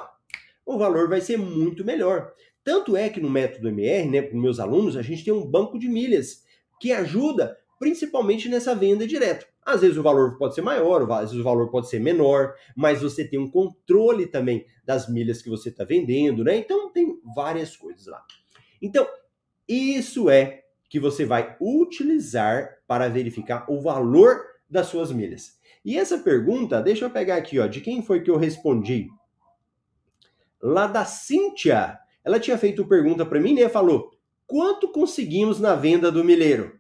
o 0.66 0.78
valor 0.78 1.08
vai 1.08 1.22
ser 1.22 1.38
muito 1.38 1.86
melhor. 1.86 2.34
Tanto 2.62 2.98
é 2.98 3.08
que 3.08 3.22
no 3.22 3.30
método 3.30 3.70
MR, 3.70 4.10
né, 4.10 4.22
para 4.22 4.38
meus 4.38 4.60
alunos, 4.60 4.98
a 4.98 5.02
gente 5.02 5.24
tem 5.24 5.32
um 5.32 5.46
banco 5.46 5.80
de 5.80 5.88
milhas 5.88 6.44
que 6.82 6.92
ajuda 6.92 7.58
principalmente 7.80 8.50
nessa 8.50 8.76
venda 8.76 9.08
direto. 9.08 9.48
Às 9.66 9.80
vezes 9.80 9.96
o 9.96 10.04
valor 10.04 10.38
pode 10.38 10.56
ser 10.56 10.62
maior, 10.62 11.10
às 11.10 11.30
vezes 11.30 11.40
o 11.40 11.44
valor 11.44 11.72
pode 11.72 11.90
ser 11.90 12.02
menor, 12.02 12.54
mas 12.76 13.02
você 13.02 13.26
tem 13.26 13.40
um 13.40 13.50
controle 13.50 14.28
também 14.28 14.66
das 14.84 15.08
milhas 15.08 15.42
que 15.42 15.50
você 15.50 15.70
está 15.70 15.86
vendendo, 15.86 16.44
né? 16.44 16.58
Então 16.58 16.92
tem 16.92 17.18
várias 17.34 17.78
coisas 17.78 18.08
lá. 18.08 18.22
Então, 18.82 19.08
isso 19.66 20.30
é 20.30 20.64
que 20.90 21.00
você 21.00 21.24
vai 21.24 21.56
utilizar 21.62 22.78
para 22.86 23.08
verificar 23.08 23.66
o 23.70 23.80
valor 23.80 24.42
das 24.70 24.88
suas 24.88 25.14
milhas. 25.14 25.58
E 25.84 25.98
essa 25.98 26.18
pergunta, 26.18 26.82
deixa 26.82 27.06
eu 27.06 27.10
pegar 27.10 27.36
aqui, 27.36 27.60
ó, 27.60 27.68
de 27.68 27.82
quem 27.82 28.02
foi 28.02 28.22
que 28.22 28.32
eu 28.32 28.38
respondi? 28.38 29.10
Lá 30.62 30.88
da 30.88 31.04
Cíntia. 31.04 32.00
Ela 32.24 32.40
tinha 32.40 32.58
feito 32.58 32.88
pergunta 32.88 33.26
para 33.26 33.40
mim, 33.40 33.54
né? 33.54 33.68
Falou: 33.68 34.12
"Quanto 34.48 34.92
conseguimos 34.92 35.60
na 35.60 35.76
venda 35.76 36.10
do 36.10 36.24
milheiro?" 36.24 36.80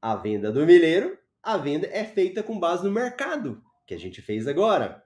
A 0.00 0.16
venda 0.16 0.50
do 0.50 0.64
milheiro, 0.64 1.18
a 1.42 1.58
venda 1.58 1.86
é 1.92 2.02
feita 2.02 2.42
com 2.42 2.58
base 2.58 2.82
no 2.82 2.90
mercado, 2.90 3.62
que 3.86 3.92
a 3.92 3.98
gente 3.98 4.22
fez 4.22 4.46
agora. 4.46 5.02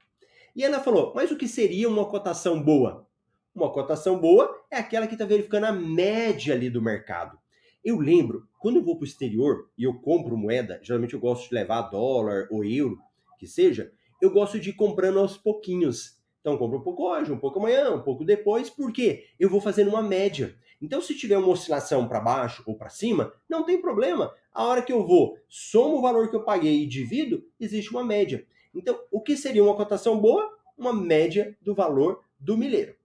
E 0.54 0.62
ela 0.62 0.78
falou: 0.78 1.12
"Mas 1.12 1.32
o 1.32 1.36
que 1.36 1.48
seria 1.48 1.88
uma 1.88 2.04
cotação 2.04 2.62
boa?" 2.62 3.04
Uma 3.52 3.72
cotação 3.72 4.20
boa 4.20 4.52
é 4.70 4.78
aquela 4.78 5.06
que 5.06 5.14
está 5.14 5.24
verificando 5.24 5.64
a 5.64 5.72
média 5.72 6.54
ali 6.54 6.68
do 6.68 6.82
mercado. 6.82 7.38
Eu 7.84 7.98
lembro, 7.98 8.48
quando 8.58 8.76
eu 8.76 8.82
vou 8.82 8.96
para 8.96 9.04
o 9.04 9.06
exterior 9.06 9.70
e 9.76 9.84
eu 9.84 9.94
compro 10.00 10.36
moeda, 10.36 10.80
geralmente 10.82 11.14
eu 11.14 11.20
gosto 11.20 11.48
de 11.48 11.54
levar 11.54 11.82
dólar 11.82 12.48
ou 12.50 12.64
euro, 12.64 12.98
que 13.44 13.50
seja, 13.50 13.92
eu 14.22 14.30
gosto 14.30 14.58
de 14.58 14.70
ir 14.70 14.72
comprando 14.72 15.18
aos 15.18 15.36
pouquinhos. 15.36 16.18
Então, 16.40 16.56
compro 16.56 16.78
um 16.78 16.82
pouco 16.82 17.10
hoje, 17.10 17.30
um 17.30 17.38
pouco 17.38 17.58
amanhã, 17.58 17.90
um 17.90 18.02
pouco 18.02 18.24
depois, 18.24 18.70
porque 18.70 19.26
eu 19.38 19.50
vou 19.50 19.60
fazendo 19.60 19.88
uma 19.88 20.02
média. 20.02 20.56
Então, 20.80 21.00
se 21.00 21.14
tiver 21.14 21.36
uma 21.36 21.48
oscilação 21.48 22.08
para 22.08 22.20
baixo 22.20 22.62
ou 22.66 22.74
para 22.74 22.88
cima, 22.88 23.32
não 23.48 23.64
tem 23.64 23.80
problema. 23.80 24.34
A 24.52 24.64
hora 24.64 24.82
que 24.82 24.92
eu 24.92 25.06
vou, 25.06 25.38
somo 25.48 25.98
o 25.98 26.02
valor 26.02 26.30
que 26.30 26.36
eu 26.36 26.44
paguei 26.44 26.82
e 26.82 26.86
divido, 26.86 27.44
existe 27.60 27.90
uma 27.90 28.02
média. 28.02 28.46
Então, 28.74 28.98
o 29.10 29.20
que 29.20 29.36
seria 29.36 29.62
uma 29.62 29.76
cotação 29.76 30.18
boa? 30.18 30.50
Uma 30.76 30.92
média 30.92 31.56
do 31.60 31.74
valor 31.74 32.22
do 32.40 32.56
milheiro. 32.56 32.96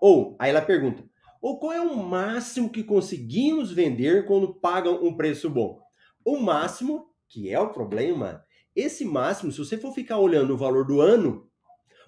Ou, 0.00 0.36
aí 0.38 0.50
ela 0.50 0.62
pergunta, 0.62 1.04
ou 1.40 1.58
qual 1.58 1.72
é 1.72 1.80
o 1.80 1.96
máximo 1.96 2.68
que 2.68 2.84
conseguimos 2.84 3.72
vender 3.72 4.26
quando 4.26 4.54
pagam 4.54 5.02
um 5.02 5.16
preço 5.16 5.48
bom? 5.48 5.80
O 6.22 6.38
máximo, 6.38 7.10
que 7.28 7.50
é 7.50 7.58
o 7.58 7.70
problema, 7.70 8.44
esse 8.80 9.04
máximo, 9.04 9.52
se 9.52 9.58
você 9.58 9.76
for 9.76 9.92
ficar 9.92 10.18
olhando 10.18 10.54
o 10.54 10.56
valor 10.56 10.86
do 10.86 11.00
ano 11.00 11.48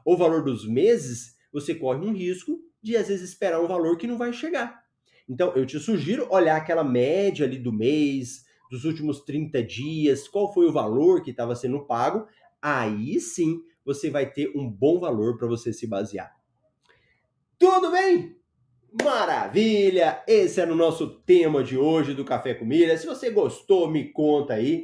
ou 0.04 0.14
o 0.14 0.16
valor 0.18 0.42
dos 0.42 0.66
meses, 0.66 1.36
você 1.52 1.74
corre 1.74 2.04
um 2.04 2.12
risco 2.12 2.58
de 2.82 2.96
às 2.96 3.08
vezes 3.08 3.30
esperar 3.30 3.60
um 3.60 3.68
valor 3.68 3.96
que 3.96 4.06
não 4.06 4.18
vai 4.18 4.32
chegar. 4.32 4.82
Então, 5.28 5.52
eu 5.54 5.64
te 5.64 5.78
sugiro 5.78 6.26
olhar 6.30 6.56
aquela 6.56 6.82
média 6.82 7.46
ali 7.46 7.58
do 7.58 7.72
mês, 7.72 8.44
dos 8.70 8.84
últimos 8.84 9.20
30 9.20 9.62
dias, 9.62 10.26
qual 10.26 10.52
foi 10.52 10.66
o 10.66 10.72
valor 10.72 11.22
que 11.22 11.30
estava 11.30 11.54
sendo 11.54 11.86
pago, 11.86 12.26
aí 12.60 13.20
sim 13.20 13.60
você 13.84 14.10
vai 14.10 14.30
ter 14.30 14.52
um 14.56 14.68
bom 14.68 14.98
valor 14.98 15.36
para 15.36 15.46
você 15.46 15.72
se 15.72 15.86
basear. 15.86 16.32
Tudo 17.58 17.90
bem? 17.90 18.36
Maravilha! 19.02 20.22
Esse 20.26 20.60
era 20.60 20.72
o 20.72 20.76
nosso 20.76 21.20
tema 21.20 21.62
de 21.62 21.78
hoje 21.78 22.12
do 22.12 22.24
Café 22.24 22.54
com 22.54 22.64
Milha. 22.64 22.96
Se 22.98 23.06
você 23.06 23.30
gostou, 23.30 23.90
me 23.90 24.12
conta 24.12 24.54
aí. 24.54 24.82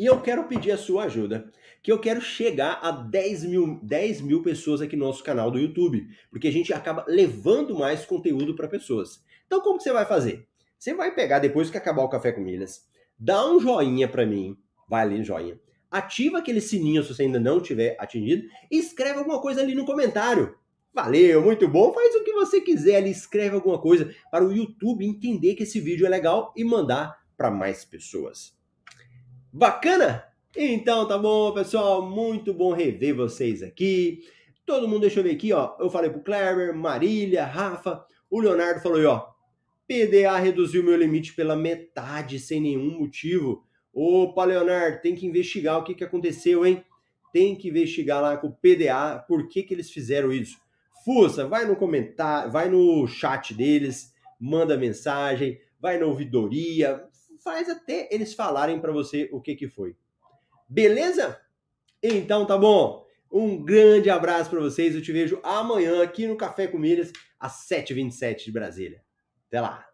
E 0.00 0.06
eu 0.06 0.18
quero 0.18 0.44
pedir 0.44 0.72
a 0.72 0.78
sua 0.78 1.04
ajuda, 1.04 1.52
que 1.82 1.92
eu 1.92 1.98
quero 1.98 2.22
chegar 2.22 2.80
a 2.80 2.90
10 2.90 3.44
mil, 3.44 3.78
10 3.82 4.22
mil 4.22 4.42
pessoas 4.42 4.80
aqui 4.80 4.96
no 4.96 5.04
nosso 5.04 5.22
canal 5.22 5.50
do 5.50 5.58
YouTube, 5.58 6.08
porque 6.30 6.48
a 6.48 6.50
gente 6.50 6.72
acaba 6.72 7.04
levando 7.06 7.78
mais 7.78 8.06
conteúdo 8.06 8.56
para 8.56 8.66
pessoas. 8.66 9.22
Então, 9.46 9.60
como 9.60 9.76
que 9.76 9.84
você 9.84 9.92
vai 9.92 10.06
fazer? 10.06 10.48
Você 10.78 10.94
vai 10.94 11.14
pegar, 11.14 11.38
depois 11.38 11.68
que 11.68 11.76
acabar 11.76 12.02
o 12.02 12.08
Café 12.08 12.32
com 12.32 12.40
Milhas, 12.40 12.88
dá 13.18 13.46
um 13.46 13.60
joinha 13.60 14.08
para 14.08 14.24
mim, 14.24 14.56
vai 14.88 15.02
ali 15.02 15.22
joinha, 15.22 15.60
ativa 15.90 16.38
aquele 16.38 16.62
sininho 16.62 17.02
se 17.02 17.12
você 17.14 17.24
ainda 17.24 17.38
não 17.38 17.60
tiver 17.60 17.94
atingido 18.00 18.48
e 18.70 18.78
escreve 18.78 19.18
alguma 19.18 19.38
coisa 19.38 19.60
ali 19.60 19.74
no 19.74 19.84
comentário. 19.84 20.56
Valeu, 20.94 21.42
muito 21.42 21.68
bom. 21.68 21.92
Faz 21.92 22.14
o 22.14 22.24
que 22.24 22.32
você 22.32 22.62
quiser 22.62 22.96
ali, 22.96 23.10
escreve 23.10 23.54
alguma 23.54 23.78
coisa 23.78 24.10
para 24.30 24.46
o 24.46 24.50
YouTube 24.50 25.04
entender 25.04 25.56
que 25.56 25.64
esse 25.64 25.78
vídeo 25.78 26.06
é 26.06 26.08
legal 26.08 26.54
e 26.56 26.64
mandar 26.64 27.20
para 27.36 27.50
mais 27.50 27.84
pessoas. 27.84 28.58
Bacana? 29.52 30.24
Então 30.56 31.08
tá 31.08 31.18
bom, 31.18 31.52
pessoal. 31.52 32.08
Muito 32.08 32.54
bom 32.54 32.72
rever 32.72 33.16
vocês 33.16 33.64
aqui. 33.64 34.20
Todo 34.64 34.86
mundo, 34.86 35.00
deixa 35.00 35.18
eu 35.18 35.24
ver 35.24 35.32
aqui, 35.32 35.52
ó. 35.52 35.74
Eu 35.80 35.90
falei 35.90 36.08
pro 36.08 36.22
Kleber, 36.22 36.72
Marília, 36.72 37.44
Rafa, 37.44 38.04
o 38.30 38.40
Leonardo 38.40 38.80
falou 38.80 38.98
aí, 38.98 39.06
ó. 39.06 39.26
PDA 39.88 40.38
reduziu 40.38 40.84
meu 40.84 40.96
limite 40.96 41.34
pela 41.34 41.56
metade 41.56 42.38
sem 42.38 42.60
nenhum 42.60 43.00
motivo. 43.00 43.64
Opa, 43.92 44.44
Leonardo, 44.44 45.00
tem 45.02 45.16
que 45.16 45.26
investigar 45.26 45.78
o 45.78 45.82
que, 45.82 45.96
que 45.96 46.04
aconteceu, 46.04 46.64
hein? 46.64 46.84
Tem 47.32 47.56
que 47.56 47.68
investigar 47.68 48.22
lá 48.22 48.36
com 48.36 48.46
o 48.46 48.52
PDA 48.52 49.24
por 49.26 49.48
que, 49.48 49.64
que 49.64 49.74
eles 49.74 49.90
fizeram 49.90 50.30
isso. 50.32 50.56
Fuça, 51.04 51.48
vai 51.48 51.66
no 51.66 51.74
comentário, 51.74 52.52
vai 52.52 52.68
no 52.68 53.04
chat 53.08 53.52
deles, 53.52 54.14
manda 54.38 54.78
mensagem, 54.78 55.58
vai 55.80 55.98
na 55.98 56.06
ouvidoria, 56.06 57.04
faz 57.42 57.68
até 57.68 58.08
eles 58.10 58.34
falarem 58.34 58.80
para 58.80 58.92
você 58.92 59.28
o 59.32 59.40
que, 59.40 59.54
que 59.54 59.68
foi. 59.68 59.96
Beleza? 60.68 61.40
Então 62.02 62.46
tá 62.46 62.56
bom. 62.56 63.06
Um 63.30 63.62
grande 63.62 64.10
abraço 64.10 64.50
para 64.50 64.60
vocês. 64.60 64.94
Eu 64.94 65.02
te 65.02 65.12
vejo 65.12 65.40
amanhã 65.42 66.02
aqui 66.02 66.26
no 66.26 66.36
Café 66.36 66.66
com 66.66 66.78
Milhas, 66.78 67.12
às 67.38 67.68
7h27 67.68 68.44
de 68.44 68.52
Brasília. 68.52 69.02
Até 69.48 69.60
lá. 69.60 69.89